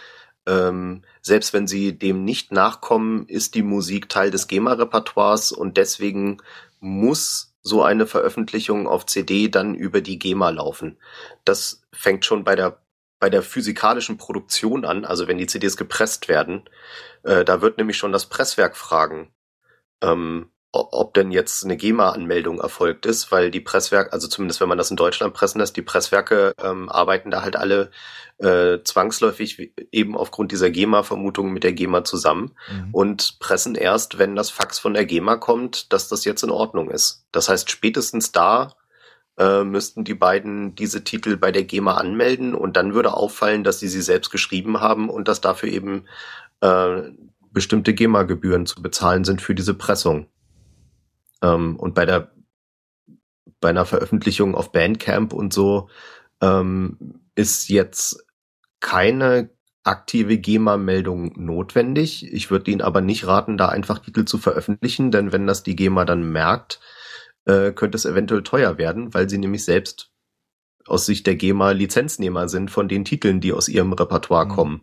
ähm, 0.47 1.03
selbst 1.23 1.53
wenn 1.53 1.67
sie 1.67 1.99
dem 1.99 2.25
nicht 2.25 2.53
nachkommen, 2.53 3.27
ist 3.27 3.55
die 3.55 3.63
Musik 3.63 4.09
Teil 4.09 4.31
des 4.31 4.49
GEMA-Repertoires 4.49 5.53
und 5.53 5.77
deswegen 5.77 6.39
muss 6.81 7.53
so 7.63 7.83
eine 7.83 8.07
Veröffentlichung 8.07 8.87
auf 8.87 9.07
CD 9.07 9.49
dann 9.49 9.75
über 9.75 10.01
die 10.01 10.19
GEMA 10.19 10.51
laufen. 10.51 10.99
Das 11.45 11.83
fängt 11.93 12.25
schon 12.25 12.45
bei 12.45 12.55
der 12.55 12.79
bei 13.19 13.31
der 13.31 13.43
physikalischen 13.43 14.19
Produktion 14.19 14.85
an, 14.85 15.05
also 15.05 15.27
wenn 15.27 15.39
die 15.39 15.47
CDs 15.47 15.77
gepresst 15.77 16.29
werden, 16.29 16.69
äh, 17.23 17.45
da 17.45 17.63
wird 17.63 17.79
nämlich 17.79 17.97
schon 17.97 18.13
das 18.13 18.27
Presswerk 18.27 18.77
fragen, 18.77 19.33
ähm, 20.03 20.51
ob 20.73 21.15
denn 21.15 21.31
jetzt 21.31 21.65
eine 21.65 21.77
GEMA-Anmeldung 21.77 22.61
erfolgt 22.61 23.07
ist, 23.07 23.33
weil 23.33 23.51
die 23.51 23.61
Presswerke, 23.61 24.13
also 24.13 24.29
zumindest 24.29 24.61
wenn 24.61 24.69
man 24.69 24.77
das 24.77 24.91
in 24.91 24.97
Deutschland 24.97 25.33
pressen 25.33 25.59
lässt, 25.59 25.77
die 25.77 25.83
Presswerke 25.83 26.53
ähm, 26.63 26.91
arbeiten 26.91 27.31
da 27.31 27.43
halt 27.43 27.57
alle 27.57 27.91
äh, 28.39 28.83
zwangsläufig 28.85 29.73
eben 29.91 30.17
aufgrund 30.17 30.53
dieser 30.53 30.71
GEMA-Vermutung 30.71 31.53
mit 31.53 31.65
der 31.65 31.73
GEMA 31.73 32.05
zusammen 32.05 32.55
mhm. 32.71 32.89
und 32.93 33.39
pressen 33.39 33.75
erst, 33.75 34.19
wenn 34.19 34.37
das 34.37 34.51
Fax 34.51 34.79
von 34.79 34.93
der 34.93 35.07
GEMA 35.07 35.37
kommt, 35.37 35.93
dass 35.93 36.09
das 36.09 36.25
jetzt 36.25 36.43
in 36.43 36.51
Ordnung 36.51 36.91
ist. 36.91 37.25
Das 37.33 37.49
heißt, 37.49 37.71
spätestens 37.71 38.33
da 38.33 38.75
äh, 39.39 39.65
müssten 39.65 40.05
die 40.05 40.15
beiden 40.15 40.75
diese 40.75 41.05
Titel 41.05 41.37
bei 41.37 41.53
der 41.53 41.65
GEMA 41.65 41.95
anmelden 41.95 42.55
und 42.55 42.77
dann 42.77 42.95
würde 42.95 43.15
auffallen, 43.15 43.65
dass 43.65 43.81
sie 43.81 43.89
sie 43.89 44.03
selbst 44.03 44.31
geschrieben 44.31 44.81
haben 44.81 45.11
und 45.11 45.29
dass 45.29 45.41
dafür 45.41 45.69
eben 45.69 46.05
äh, 46.61 47.03
bestimmte 47.53 47.95
GEMA-Gebühren 47.95 48.67
zu 48.67 48.83
bezahlen 48.83 49.25
sind 49.25 49.43
für 49.43 49.55
diese 49.55 49.75
Pressung. 49.75 50.27
Ähm, 51.43 51.77
und 51.77 51.95
bei 51.95 52.07
der 52.07 52.33
bei 53.61 53.71
einer 53.71 53.87
Veröffentlichung 53.87 54.55
auf 54.55 54.73
Bandcamp 54.73 55.33
und 55.33 55.53
so 55.53 55.89
ähm, 56.43 57.21
ist 57.35 57.69
jetzt 57.69 58.27
keine 58.81 59.51
aktive 59.83 60.37
GEMA-Meldung 60.37 61.33
notwendig. 61.37 62.33
Ich 62.33 62.51
würde 62.51 62.71
Ihnen 62.71 62.83
aber 62.83 63.01
nicht 63.01 63.27
raten, 63.27 63.57
da 63.57 63.69
einfach 63.69 64.01
Titel 64.01 64.25
zu 64.25 64.39
veröffentlichen, 64.39 65.11
denn 65.11 65.33
wenn 65.33 65.47
das 65.47 65.63
die 65.63 65.77
GEMA 65.77 66.05
dann 66.05 66.31
merkt, 66.31 66.81
äh, 67.47 67.73
könnte 67.73 67.97
es 67.97 68.05
eventuell 68.05 68.43
teuer 68.43 68.79
werden, 68.79 69.15
weil 69.15 69.29
sie 69.29 69.39
nämlich 69.39 69.65
selbst 69.65 70.11
aus 70.87 71.07
Sicht 71.07 71.27
der 71.27 71.37
GEMA 71.37 71.71
Lizenznehmer 71.71 72.49
sind 72.49 72.71
von 72.71 72.89
den 72.89 73.05
Titeln, 73.05 73.41
die 73.41 73.53
aus 73.53 73.69
ihrem 73.69 73.93
Repertoire 73.93 74.47
mhm. 74.47 74.51
kommen. 74.51 74.83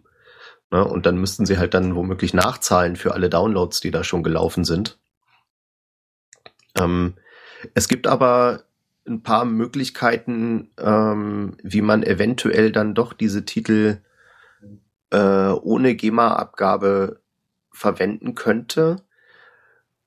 Ne? 0.71 0.83
Und 0.83 1.05
dann 1.05 1.17
müssten 1.17 1.45
sie 1.45 1.57
halt 1.57 1.73
dann 1.73 1.95
womöglich 1.95 2.33
nachzahlen 2.33 2.95
für 2.95 3.13
alle 3.13 3.29
Downloads, 3.29 3.79
die 3.79 3.91
da 3.91 4.03
schon 4.03 4.23
gelaufen 4.23 4.65
sind. 4.65 4.99
Ähm, 6.77 7.15
es 7.73 7.87
gibt 7.87 8.07
aber 8.07 8.63
ein 9.05 9.21
paar 9.21 9.45
Möglichkeiten, 9.45 10.71
ähm, 10.77 11.57
wie 11.61 11.81
man 11.81 12.03
eventuell 12.03 12.71
dann 12.71 12.95
doch 12.95 13.13
diese 13.13 13.45
Titel 13.45 14.01
äh, 15.11 15.49
ohne 15.49 15.95
GEMA-Abgabe 15.95 17.21
verwenden 17.71 18.33
könnte. 18.33 19.03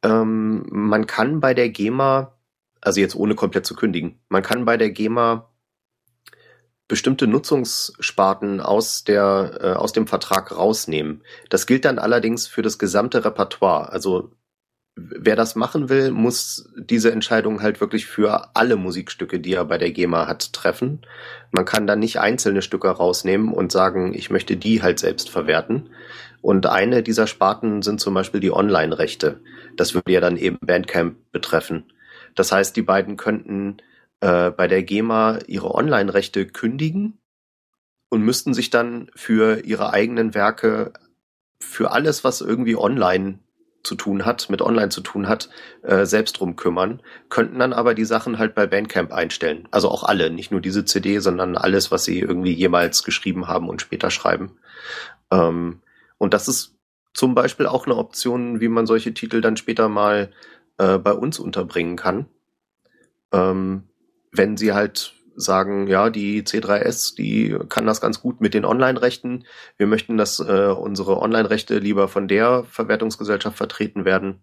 Ähm, 0.02 0.66
man 0.70 1.06
kann 1.06 1.40
bei 1.40 1.54
der 1.54 1.68
GEMA 1.68 2.35
also 2.86 3.00
jetzt 3.00 3.16
ohne 3.16 3.34
komplett 3.34 3.66
zu 3.66 3.74
kündigen. 3.74 4.20
Man 4.28 4.44
kann 4.44 4.64
bei 4.64 4.76
der 4.76 4.90
GEMA 4.90 5.50
bestimmte 6.86 7.26
Nutzungssparten 7.26 8.60
aus 8.60 9.02
der 9.02 9.58
äh, 9.60 9.72
aus 9.72 9.92
dem 9.92 10.06
Vertrag 10.06 10.56
rausnehmen. 10.56 11.24
Das 11.50 11.66
gilt 11.66 11.84
dann 11.84 11.98
allerdings 11.98 12.46
für 12.46 12.62
das 12.62 12.78
gesamte 12.78 13.24
Repertoire. 13.24 13.90
Also 13.90 14.30
wer 14.94 15.34
das 15.34 15.56
machen 15.56 15.88
will, 15.88 16.12
muss 16.12 16.70
diese 16.76 17.10
Entscheidung 17.10 17.60
halt 17.60 17.80
wirklich 17.80 18.06
für 18.06 18.54
alle 18.54 18.76
Musikstücke, 18.76 19.40
die 19.40 19.54
er 19.54 19.64
bei 19.64 19.78
der 19.78 19.90
GEMA 19.90 20.28
hat, 20.28 20.52
treffen. 20.52 21.04
Man 21.50 21.64
kann 21.64 21.88
dann 21.88 21.98
nicht 21.98 22.20
einzelne 22.20 22.62
Stücke 22.62 22.88
rausnehmen 22.88 23.52
und 23.52 23.72
sagen, 23.72 24.14
ich 24.14 24.30
möchte 24.30 24.56
die 24.56 24.80
halt 24.80 25.00
selbst 25.00 25.28
verwerten. 25.28 25.90
Und 26.40 26.66
eine 26.66 27.02
dieser 27.02 27.26
Sparten 27.26 27.82
sind 27.82 28.00
zum 28.00 28.14
Beispiel 28.14 28.38
die 28.38 28.52
Online-Rechte. 28.52 29.40
Das 29.76 29.94
würde 29.94 30.12
ja 30.12 30.20
dann 30.20 30.36
eben 30.36 30.58
Bandcamp 30.60 31.16
betreffen. 31.32 31.86
Das 32.36 32.52
heißt, 32.52 32.76
die 32.76 32.82
beiden 32.82 33.16
könnten 33.16 33.78
äh, 34.20 34.50
bei 34.50 34.68
der 34.68 34.84
GEMA 34.84 35.40
ihre 35.46 35.74
Online-Rechte 35.74 36.46
kündigen 36.46 37.18
und 38.08 38.22
müssten 38.22 38.54
sich 38.54 38.70
dann 38.70 39.10
für 39.16 39.64
ihre 39.64 39.92
eigenen 39.92 40.34
Werke, 40.34 40.92
für 41.60 41.90
alles, 41.90 42.22
was 42.22 42.40
irgendwie 42.40 42.76
online 42.76 43.40
zu 43.82 43.94
tun 43.94 44.24
hat, 44.24 44.50
mit 44.50 44.62
online 44.62 44.90
zu 44.90 45.00
tun 45.00 45.28
hat, 45.28 45.48
äh, 45.82 46.04
selbst 46.04 46.40
drum 46.40 46.56
kümmern, 46.56 47.00
könnten 47.28 47.58
dann 47.58 47.72
aber 47.72 47.94
die 47.94 48.04
Sachen 48.04 48.38
halt 48.38 48.54
bei 48.54 48.66
Bandcamp 48.66 49.12
einstellen. 49.12 49.68
Also 49.70 49.88
auch 49.88 50.02
alle, 50.04 50.30
nicht 50.30 50.50
nur 50.50 50.60
diese 50.60 50.84
CD, 50.84 51.20
sondern 51.20 51.56
alles, 51.56 51.90
was 51.90 52.04
sie 52.04 52.20
irgendwie 52.20 52.52
jemals 52.52 53.04
geschrieben 53.04 53.46
haben 53.48 53.68
und 53.68 53.80
später 53.80 54.10
schreiben. 54.10 54.58
Ähm, 55.30 55.80
und 56.18 56.34
das 56.34 56.48
ist 56.48 56.74
zum 57.14 57.34
Beispiel 57.34 57.66
auch 57.66 57.86
eine 57.86 57.96
Option, 57.96 58.60
wie 58.60 58.68
man 58.68 58.86
solche 58.86 59.14
Titel 59.14 59.40
dann 59.40 59.56
später 59.56 59.88
mal 59.88 60.32
äh, 60.78 60.98
bei 60.98 61.12
uns 61.12 61.38
unterbringen 61.38 61.96
kann. 61.96 62.26
Ähm, 63.32 63.84
wenn 64.32 64.56
sie 64.56 64.72
halt 64.72 65.14
sagen, 65.36 65.86
ja, 65.86 66.08
die 66.10 66.42
C3S, 66.42 67.14
die 67.14 67.56
kann 67.68 67.86
das 67.86 68.00
ganz 68.00 68.20
gut 68.20 68.40
mit 68.40 68.54
den 68.54 68.64
Online-Rechten. 68.64 69.44
Wir 69.76 69.86
möchten, 69.86 70.16
dass 70.16 70.40
äh, 70.40 70.68
unsere 70.68 71.20
Online-Rechte 71.20 71.78
lieber 71.78 72.08
von 72.08 72.26
der 72.26 72.64
Verwertungsgesellschaft 72.64 73.56
vertreten 73.56 74.04
werden 74.04 74.42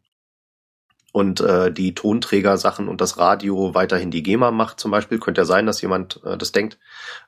und 1.13 1.41
äh, 1.41 1.71
die 1.71 1.93
Tonträger-Sachen 1.93 2.87
und 2.87 2.99
das 2.99 3.19
Radio 3.19 3.75
weiterhin 3.75 4.09
die 4.09 4.23
GEMA 4.23 4.49
macht 4.49 4.79
zum 4.79 4.89
Beispiel. 4.89 5.19
Könnte 5.19 5.41
ja 5.41 5.45
sein, 5.45 5.67
dass 5.67 5.81
jemand 5.81 6.19
äh, 6.25 6.37
das 6.37 6.51
denkt. 6.51 6.79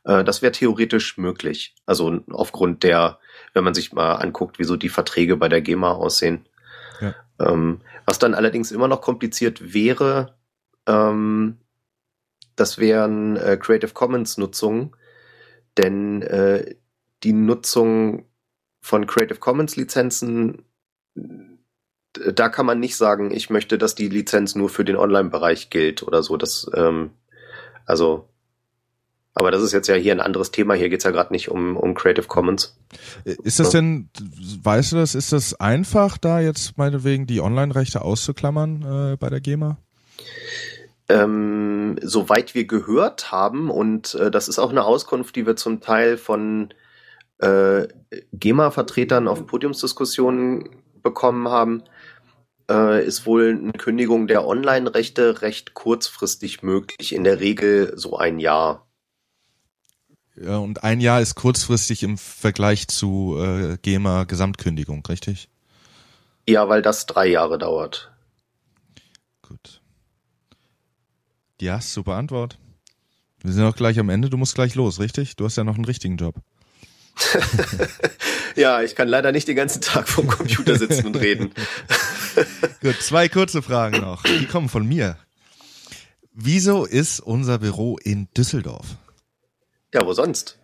Äh, 0.04 0.24
das 0.24 0.42
wäre 0.42 0.52
theoretisch 0.52 1.18
möglich. 1.18 1.76
Also 1.86 2.20
aufgrund 2.32 2.82
der, 2.82 3.20
wenn 3.54 3.64
man 3.64 3.76
sich 3.76 3.94
mal 3.94 4.14
anguckt, 4.16 4.58
wieso 4.58 4.76
die 4.76 4.90
Verträge 4.90 5.38
bei 5.38 5.50
der 5.50 5.62
GEMA 5.62 5.92
aussehen. 5.92 6.48
Ja. 7.00 7.14
Ähm, 7.40 7.82
was 8.06 8.20
dann 8.20 8.34
allerdings 8.34 8.72
immer 8.72 8.88
noch 8.88 9.02
kompliziert 9.02 9.74
wäre, 9.74 10.38
ähm, 10.88 11.58
das 12.56 12.78
wären 12.78 13.36
äh, 13.38 13.58
Creative 13.58 13.92
Commons 13.92 14.38
Nutzungen, 14.38 14.96
denn 15.78 16.22
äh, 16.22 16.76
die 17.24 17.34
Nutzung 17.34 18.26
von 18.82 19.08
Creative 19.08 19.40
Commons 19.40 19.76
Lizenzen, 19.76 20.64
da 22.14 22.50
kann 22.50 22.66
man 22.66 22.80
nicht 22.80 22.96
sagen, 22.96 23.32
ich 23.32 23.50
möchte, 23.50 23.78
dass 23.78 23.96
die 23.96 24.10
Lizenz 24.10 24.56
nur 24.56 24.70
für 24.70 24.86
den 24.86 24.96
Online-Bereich 24.96 25.70
gilt 25.70 26.04
oder 26.04 26.24
so. 26.24 26.38
Das, 26.38 26.70
ähm, 26.76 27.12
also, 27.86 28.30
aber 29.36 29.52
das 29.52 29.62
ist 29.62 29.74
jetzt 29.74 29.88
ja 29.88 29.96
hier 29.96 30.14
ein 30.14 30.22
anderes 30.22 30.52
Thema. 30.52 30.74
Hier 30.74 30.90
geht's 30.90 31.04
ja 31.04 31.12
gerade 31.12 31.34
nicht 31.34 31.50
um, 31.52 31.76
um 31.76 31.94
Creative 31.94 32.26
Commons. 32.26 32.78
Ist 33.26 33.60
das 33.60 33.70
denn, 33.70 34.10
weißt 34.64 34.94
du 34.94 34.96
das, 34.96 35.14
ist 35.14 35.34
das 35.34 35.60
einfach, 35.60 36.18
da 36.18 36.40
jetzt 36.40 36.78
meinetwegen 36.78 37.28
die 37.28 37.42
Online-Rechte 37.42 38.02
auszuklammern 38.02 39.14
äh, 39.14 39.18
bei 39.18 39.30
der 39.30 39.42
GEMA? 39.42 39.78
Ähm, 41.10 41.98
soweit 42.02 42.56
wir 42.56 42.66
gehört 42.66 43.34
haben, 43.34 43.70
und 43.70 44.16
äh, 44.16 44.32
das 44.32 44.48
ist 44.48 44.58
auch 44.58 44.70
eine 44.70 44.86
Auskunft, 44.86 45.36
die 45.36 45.46
wir 45.46 45.58
zum 45.58 45.82
Teil 45.82 46.18
von 46.18 46.74
äh, 47.40 47.88
GEMA-Vertretern 48.32 49.28
auf 49.28 49.46
Podiumsdiskussionen 49.46 50.70
bekommen 51.04 51.50
haben, 51.50 51.84
äh, 52.72 53.06
ist 53.06 53.26
wohl 53.26 53.50
eine 53.50 53.74
Kündigung 53.74 54.28
der 54.28 54.48
Online-Rechte 54.48 55.42
recht 55.42 55.74
kurzfristig 55.74 56.64
möglich, 56.64 57.14
in 57.14 57.26
der 57.26 57.42
Regel 57.42 57.94
so 57.98 58.18
ein 58.18 58.40
Jahr. 58.40 58.85
Ja, 60.42 60.58
und 60.58 60.84
ein 60.84 61.00
Jahr 61.00 61.22
ist 61.22 61.36
kurzfristig 61.36 62.04
im 62.04 62.18
Vergleich 62.18 62.88
zu 62.88 63.38
äh, 63.40 63.78
GEMA-Gesamtkündigung, 63.82 65.06
richtig? 65.06 65.50
Ja, 66.48 66.68
weil 66.68 66.82
das 66.82 67.06
drei 67.06 67.28
Jahre 67.28 67.58
dauert. 67.58 68.12
Gut. 69.42 69.82
Ja, 71.62 71.80
super 71.80 72.16
Antwort. 72.16 72.58
Wir 73.42 73.54
sind 73.54 73.64
auch 73.64 73.76
gleich 73.76 73.98
am 74.00 74.10
Ende. 74.10 74.30
Du 74.30 74.38
musst 74.38 74.56
gleich 74.56 74.76
los, 74.76 75.00
richtig? 75.00 75.36
Du 75.38 75.46
hast 75.46 75.56
ja 75.56 75.64
noch 75.64 75.76
einen 75.76 75.86
richtigen 75.86 76.18
Job. 76.18 76.36
ja, 78.56 78.82
ich 78.82 78.96
kann 78.96 79.08
leider 79.08 79.32
nicht 79.32 79.48
den 79.48 79.56
ganzen 79.56 79.82
Tag 79.82 80.10
vorm 80.10 80.28
Computer 80.28 80.76
sitzen 80.76 81.06
und 81.06 81.16
reden. 81.16 81.54
Gut, 82.82 83.02
zwei 83.02 83.30
kurze 83.30 83.62
Fragen 83.62 84.02
noch. 84.02 84.24
Die 84.24 84.48
kommen 84.48 84.68
von 84.68 84.86
mir. 84.86 85.18
Wieso 86.34 86.84
ist 86.84 87.22
unser 87.22 87.60
Büro 87.60 87.98
in 87.98 88.28
Düsseldorf? 88.36 88.98
Ja, 89.96 90.06
wo 90.06 90.12
sonst? 90.12 90.60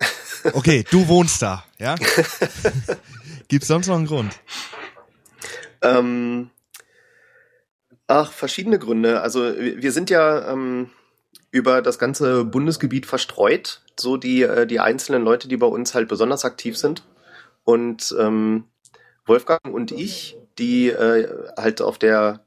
Okay, 0.52 0.84
du 0.90 1.08
wohnst 1.08 1.40
da, 1.40 1.64
ja? 1.78 1.94
Gibt's 3.48 3.68
sonst 3.68 3.86
noch 3.86 3.96
einen 3.96 4.06
Grund? 4.06 4.38
Ähm, 5.80 6.50
Ach, 8.08 8.30
verschiedene 8.30 8.78
Gründe. 8.78 9.22
Also 9.22 9.42
wir 9.56 9.92
sind 9.92 10.10
ja 10.10 10.50
ähm, 10.52 10.90
über 11.50 11.80
das 11.80 11.98
ganze 11.98 12.44
Bundesgebiet 12.44 13.06
verstreut, 13.06 13.80
so 13.98 14.16
die, 14.18 14.42
äh, 14.42 14.66
die 14.66 14.80
einzelnen 14.80 15.22
Leute, 15.22 15.48
die 15.48 15.56
bei 15.56 15.66
uns 15.66 15.94
halt 15.94 16.08
besonders 16.08 16.44
aktiv 16.44 16.76
sind. 16.76 17.04
Und 17.62 18.14
ähm, 18.18 18.64
Wolfgang 19.24 19.72
und 19.72 19.92
ich, 19.92 20.36
die 20.58 20.88
äh, 20.88 21.28
halt 21.56 21.80
auf 21.80 21.96
der 21.96 22.44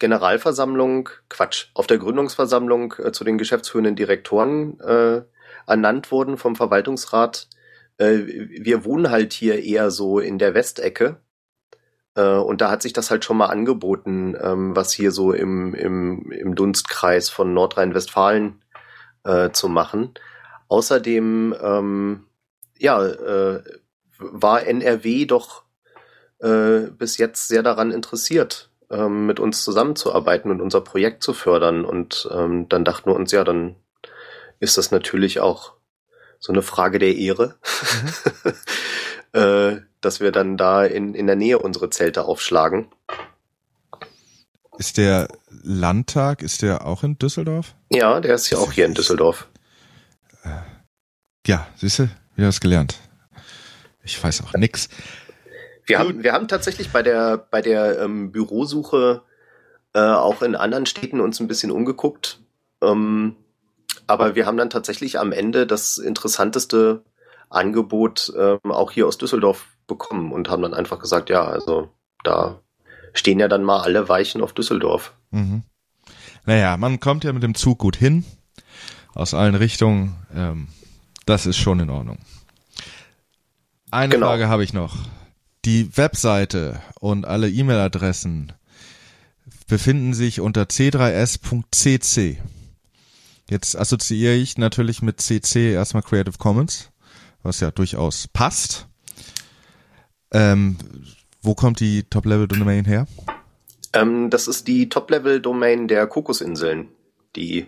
Generalversammlung, 0.00 1.08
Quatsch, 1.30 1.68
auf 1.72 1.86
der 1.86 1.98
Gründungsversammlung 1.98 2.94
äh, 2.98 3.12
zu 3.12 3.24
den 3.24 3.38
geschäftsführenden 3.38 3.96
Direktoren 3.96 4.78
äh, 4.80 5.22
ernannt 5.66 6.10
wurden 6.10 6.36
vom 6.36 6.56
Verwaltungsrat. 6.56 7.48
Äh, 7.98 8.18
wir 8.26 8.84
wohnen 8.84 9.10
halt 9.10 9.32
hier 9.32 9.62
eher 9.62 9.90
so 9.90 10.18
in 10.18 10.38
der 10.38 10.54
Westecke 10.54 11.20
äh, 12.14 12.36
und 12.36 12.60
da 12.60 12.70
hat 12.70 12.82
sich 12.82 12.92
das 12.92 13.10
halt 13.10 13.24
schon 13.24 13.36
mal 13.36 13.46
angeboten, 13.46 14.36
ähm, 14.40 14.76
was 14.76 14.92
hier 14.92 15.12
so 15.12 15.32
im, 15.32 15.74
im, 15.74 16.30
im 16.30 16.54
Dunstkreis 16.54 17.28
von 17.28 17.54
Nordrhein-Westfalen 17.54 18.62
äh, 19.24 19.50
zu 19.50 19.68
machen. 19.68 20.14
Außerdem, 20.68 21.54
ähm, 21.60 22.26
ja, 22.78 23.04
äh, 23.06 23.62
war 24.18 24.66
NRW 24.66 25.26
doch 25.26 25.64
äh, 26.38 26.90
bis 26.90 27.18
jetzt 27.18 27.48
sehr 27.48 27.62
daran 27.62 27.90
interessiert, 27.90 28.70
ähm, 28.90 29.26
mit 29.26 29.40
uns 29.40 29.64
zusammenzuarbeiten 29.64 30.50
und 30.50 30.60
unser 30.60 30.80
Projekt 30.80 31.22
zu 31.22 31.32
fördern. 31.32 31.84
Und 31.84 32.28
ähm, 32.32 32.68
dann 32.68 32.84
dachten 32.84 33.10
wir 33.10 33.16
uns, 33.16 33.32
ja, 33.32 33.44
dann 33.44 33.76
ist 34.62 34.78
das 34.78 34.92
natürlich 34.92 35.40
auch 35.40 35.74
so 36.38 36.52
eine 36.52 36.62
Frage 36.62 37.00
der 37.00 37.16
Ehre. 37.16 37.56
Mhm. 38.44 38.52
äh, 39.40 39.80
dass 40.00 40.20
wir 40.20 40.30
dann 40.30 40.56
da 40.56 40.84
in, 40.84 41.14
in 41.14 41.26
der 41.26 41.36
Nähe 41.36 41.58
unsere 41.58 41.90
Zelte 41.90 42.24
aufschlagen. 42.24 42.88
Ist 44.78 44.98
der 44.98 45.28
Landtag, 45.48 46.42
ist 46.42 46.62
der 46.62 46.86
auch 46.86 47.02
in 47.02 47.18
Düsseldorf? 47.18 47.74
Ja, 47.90 48.20
der 48.20 48.36
ist 48.36 48.50
ja 48.50 48.58
auch 48.58 48.72
hier 48.72 48.86
in 48.86 48.94
Düsseldorf. 48.94 49.48
Äh, 50.44 50.60
ja, 51.46 51.66
siehst 51.76 51.98
du, 51.98 52.08
wir 52.36 52.44
haben 52.44 52.50
es 52.50 52.60
gelernt. 52.60 52.98
Ich 54.04 54.22
weiß 54.22 54.42
auch 54.44 54.54
nix. 54.54 54.88
Wir 55.86 55.98
haben, 55.98 56.22
wir 56.22 56.32
haben 56.32 56.48
tatsächlich 56.48 56.90
bei 56.90 57.02
der, 57.02 57.36
bei 57.36 57.62
der 57.62 58.00
ähm, 58.00 58.30
Bürosuche 58.30 59.22
äh, 59.92 60.00
auch 60.00 60.42
in 60.42 60.54
anderen 60.54 60.86
Städten 60.86 61.20
uns 61.20 61.40
ein 61.40 61.48
bisschen 61.48 61.72
umgeguckt. 61.72 62.40
Ähm, 62.80 63.36
aber 64.12 64.34
wir 64.34 64.44
haben 64.44 64.58
dann 64.58 64.68
tatsächlich 64.68 65.18
am 65.18 65.32
Ende 65.32 65.66
das 65.66 65.96
interessanteste 65.96 67.02
Angebot 67.48 68.30
ähm, 68.38 68.70
auch 68.70 68.90
hier 68.90 69.06
aus 69.06 69.16
Düsseldorf 69.16 69.68
bekommen 69.86 70.32
und 70.32 70.50
haben 70.50 70.62
dann 70.62 70.74
einfach 70.74 70.98
gesagt, 70.98 71.30
ja, 71.30 71.44
also 71.44 71.88
da 72.22 72.60
stehen 73.14 73.40
ja 73.40 73.48
dann 73.48 73.64
mal 73.64 73.80
alle 73.80 74.10
Weichen 74.10 74.42
auf 74.42 74.52
Düsseldorf. 74.52 75.14
Mhm. 75.30 75.62
Naja, 76.44 76.76
man 76.76 77.00
kommt 77.00 77.24
ja 77.24 77.32
mit 77.32 77.42
dem 77.42 77.54
Zug 77.54 77.78
gut 77.78 77.96
hin, 77.96 78.24
aus 79.14 79.32
allen 79.32 79.54
Richtungen. 79.54 80.14
Ähm, 80.34 80.68
das 81.24 81.46
ist 81.46 81.56
schon 81.56 81.80
in 81.80 81.88
Ordnung. 81.88 82.18
Eine 83.90 84.14
genau. 84.14 84.26
Frage 84.26 84.48
habe 84.48 84.62
ich 84.62 84.74
noch. 84.74 84.96
Die 85.64 85.96
Webseite 85.96 86.82
und 87.00 87.24
alle 87.24 87.48
E-Mail-Adressen 87.48 88.52
befinden 89.68 90.12
sich 90.12 90.40
unter 90.40 90.64
c3s.cc. 90.64 92.38
Jetzt 93.52 93.76
assoziiere 93.76 94.32
ich 94.32 94.56
natürlich 94.56 95.02
mit 95.02 95.20
CC 95.20 95.74
erstmal 95.74 96.02
Creative 96.02 96.38
Commons, 96.38 96.90
was 97.42 97.60
ja 97.60 97.70
durchaus 97.70 98.26
passt. 98.26 98.86
Ähm, 100.32 100.78
wo 101.42 101.54
kommt 101.54 101.80
die 101.80 102.04
Top-Level-Domain 102.04 102.86
her? 102.86 103.06
Ähm, 103.92 104.30
das 104.30 104.48
ist 104.48 104.68
die 104.68 104.88
Top-Level-Domain 104.88 105.86
der 105.86 106.06
Kokosinseln, 106.06 106.88
die 107.36 107.66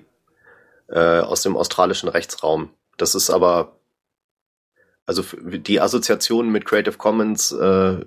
äh, 0.88 1.18
aus 1.20 1.42
dem 1.42 1.54
australischen 1.54 2.08
Rechtsraum. 2.08 2.70
Das 2.96 3.14
ist 3.14 3.28
aber, 3.28 3.78
also 5.04 5.22
die 5.44 5.82
Assoziation 5.82 6.48
mit 6.48 6.64
Creative 6.64 6.96
Commons, 6.96 7.52
äh, 7.52 8.00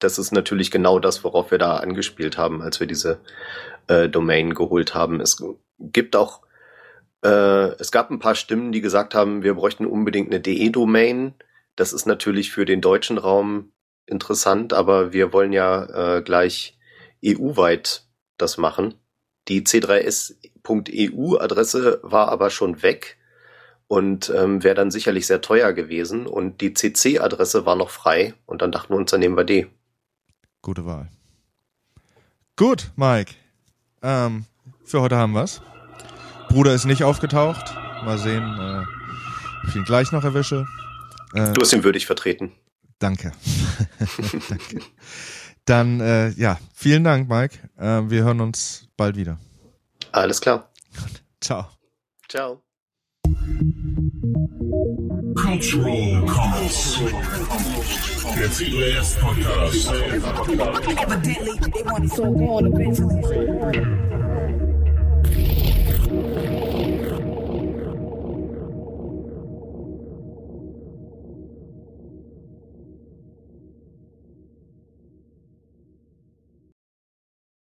das 0.00 0.18
ist 0.18 0.32
natürlich 0.32 0.70
genau 0.70 0.98
das, 0.98 1.24
worauf 1.24 1.50
wir 1.50 1.56
da 1.56 1.78
angespielt 1.78 2.36
haben, 2.36 2.60
als 2.60 2.78
wir 2.78 2.86
diese 2.86 3.20
äh, 3.86 4.10
Domain 4.10 4.52
geholt 4.52 4.94
haben. 4.94 5.18
Es 5.18 5.42
gibt 5.78 6.14
auch, 6.14 6.42
äh, 7.22 7.74
es 7.78 7.92
gab 7.92 8.10
ein 8.10 8.18
paar 8.18 8.34
Stimmen, 8.34 8.72
die 8.72 8.80
gesagt 8.80 9.14
haben, 9.14 9.42
wir 9.42 9.52
bräuchten 9.54 9.86
unbedingt 9.86 10.30
eine 10.30 10.40
DE-Domain. 10.40 11.34
Das 11.76 11.92
ist 11.92 12.06
natürlich 12.06 12.50
für 12.50 12.64
den 12.64 12.80
deutschen 12.80 13.18
Raum 13.18 13.72
interessant, 14.06 14.72
aber 14.72 15.12
wir 15.12 15.32
wollen 15.32 15.52
ja 15.52 16.16
äh, 16.16 16.22
gleich 16.22 16.76
EU-weit 17.24 18.06
das 18.36 18.58
machen. 18.58 18.94
Die 19.48 19.62
C3S.EU-Adresse 19.62 22.00
war 22.02 22.28
aber 22.28 22.50
schon 22.50 22.82
weg 22.82 23.18
und 23.88 24.30
ähm, 24.34 24.62
wäre 24.62 24.74
dann 24.74 24.90
sicherlich 24.90 25.26
sehr 25.26 25.40
teuer 25.40 25.72
gewesen. 25.72 26.26
Und 26.26 26.60
die 26.60 26.74
CC-Adresse 26.74 27.64
war 27.66 27.76
noch 27.76 27.90
frei 27.90 28.34
und 28.46 28.62
dann 28.62 28.72
dachten 28.72 28.94
wir 28.94 28.98
uns, 28.98 29.10
dann 29.10 29.20
nehmen 29.20 29.36
wir 29.36 29.44
die. 29.44 29.66
Gute 30.60 30.84
Wahl. 30.86 31.08
Gut, 32.56 32.90
Mike. 32.96 33.32
Ähm, 34.02 34.44
für 34.84 35.00
heute 35.00 35.16
haben 35.16 35.32
wir's. 35.32 35.62
Bruder 36.52 36.74
ist 36.74 36.84
nicht 36.84 37.02
aufgetaucht. 37.02 37.74
Mal 38.04 38.18
sehen, 38.18 38.42
äh, 38.42 38.82
ob 39.62 39.68
ich 39.68 39.74
ihn 39.76 39.84
gleich 39.84 40.12
noch 40.12 40.22
erwische. 40.22 40.66
Äh, 41.34 41.50
Du 41.54 41.62
hast 41.62 41.72
ihn 41.72 41.82
würdig 41.82 42.04
vertreten. 42.04 42.52
danke. 42.98 43.32
danke. 44.50 44.80
Dann, 45.64 46.00
äh, 46.00 46.28
ja, 46.30 46.58
vielen 46.74 47.04
Dank, 47.04 47.28
Mike. 47.30 47.56
Äh, 47.78 48.10
wir 48.10 48.24
hören 48.24 48.42
uns 48.42 48.86
bald 48.98 49.16
wieder. 49.16 49.38
Alles 50.10 50.42
klar. 50.42 50.70
Ciao. 51.40 51.68
Ciao. 52.28 52.60
Cultural 55.34 56.26
Comments. 56.26 56.98
Der 58.36 58.48
COS 58.48 59.14
Podcast. 59.14 59.88
Evidently, 61.00 61.70
they 61.72 61.82
want 61.84 62.04
it 62.04 62.10
so 62.12 62.24
gone 62.30 62.66
eventually. 62.66 64.31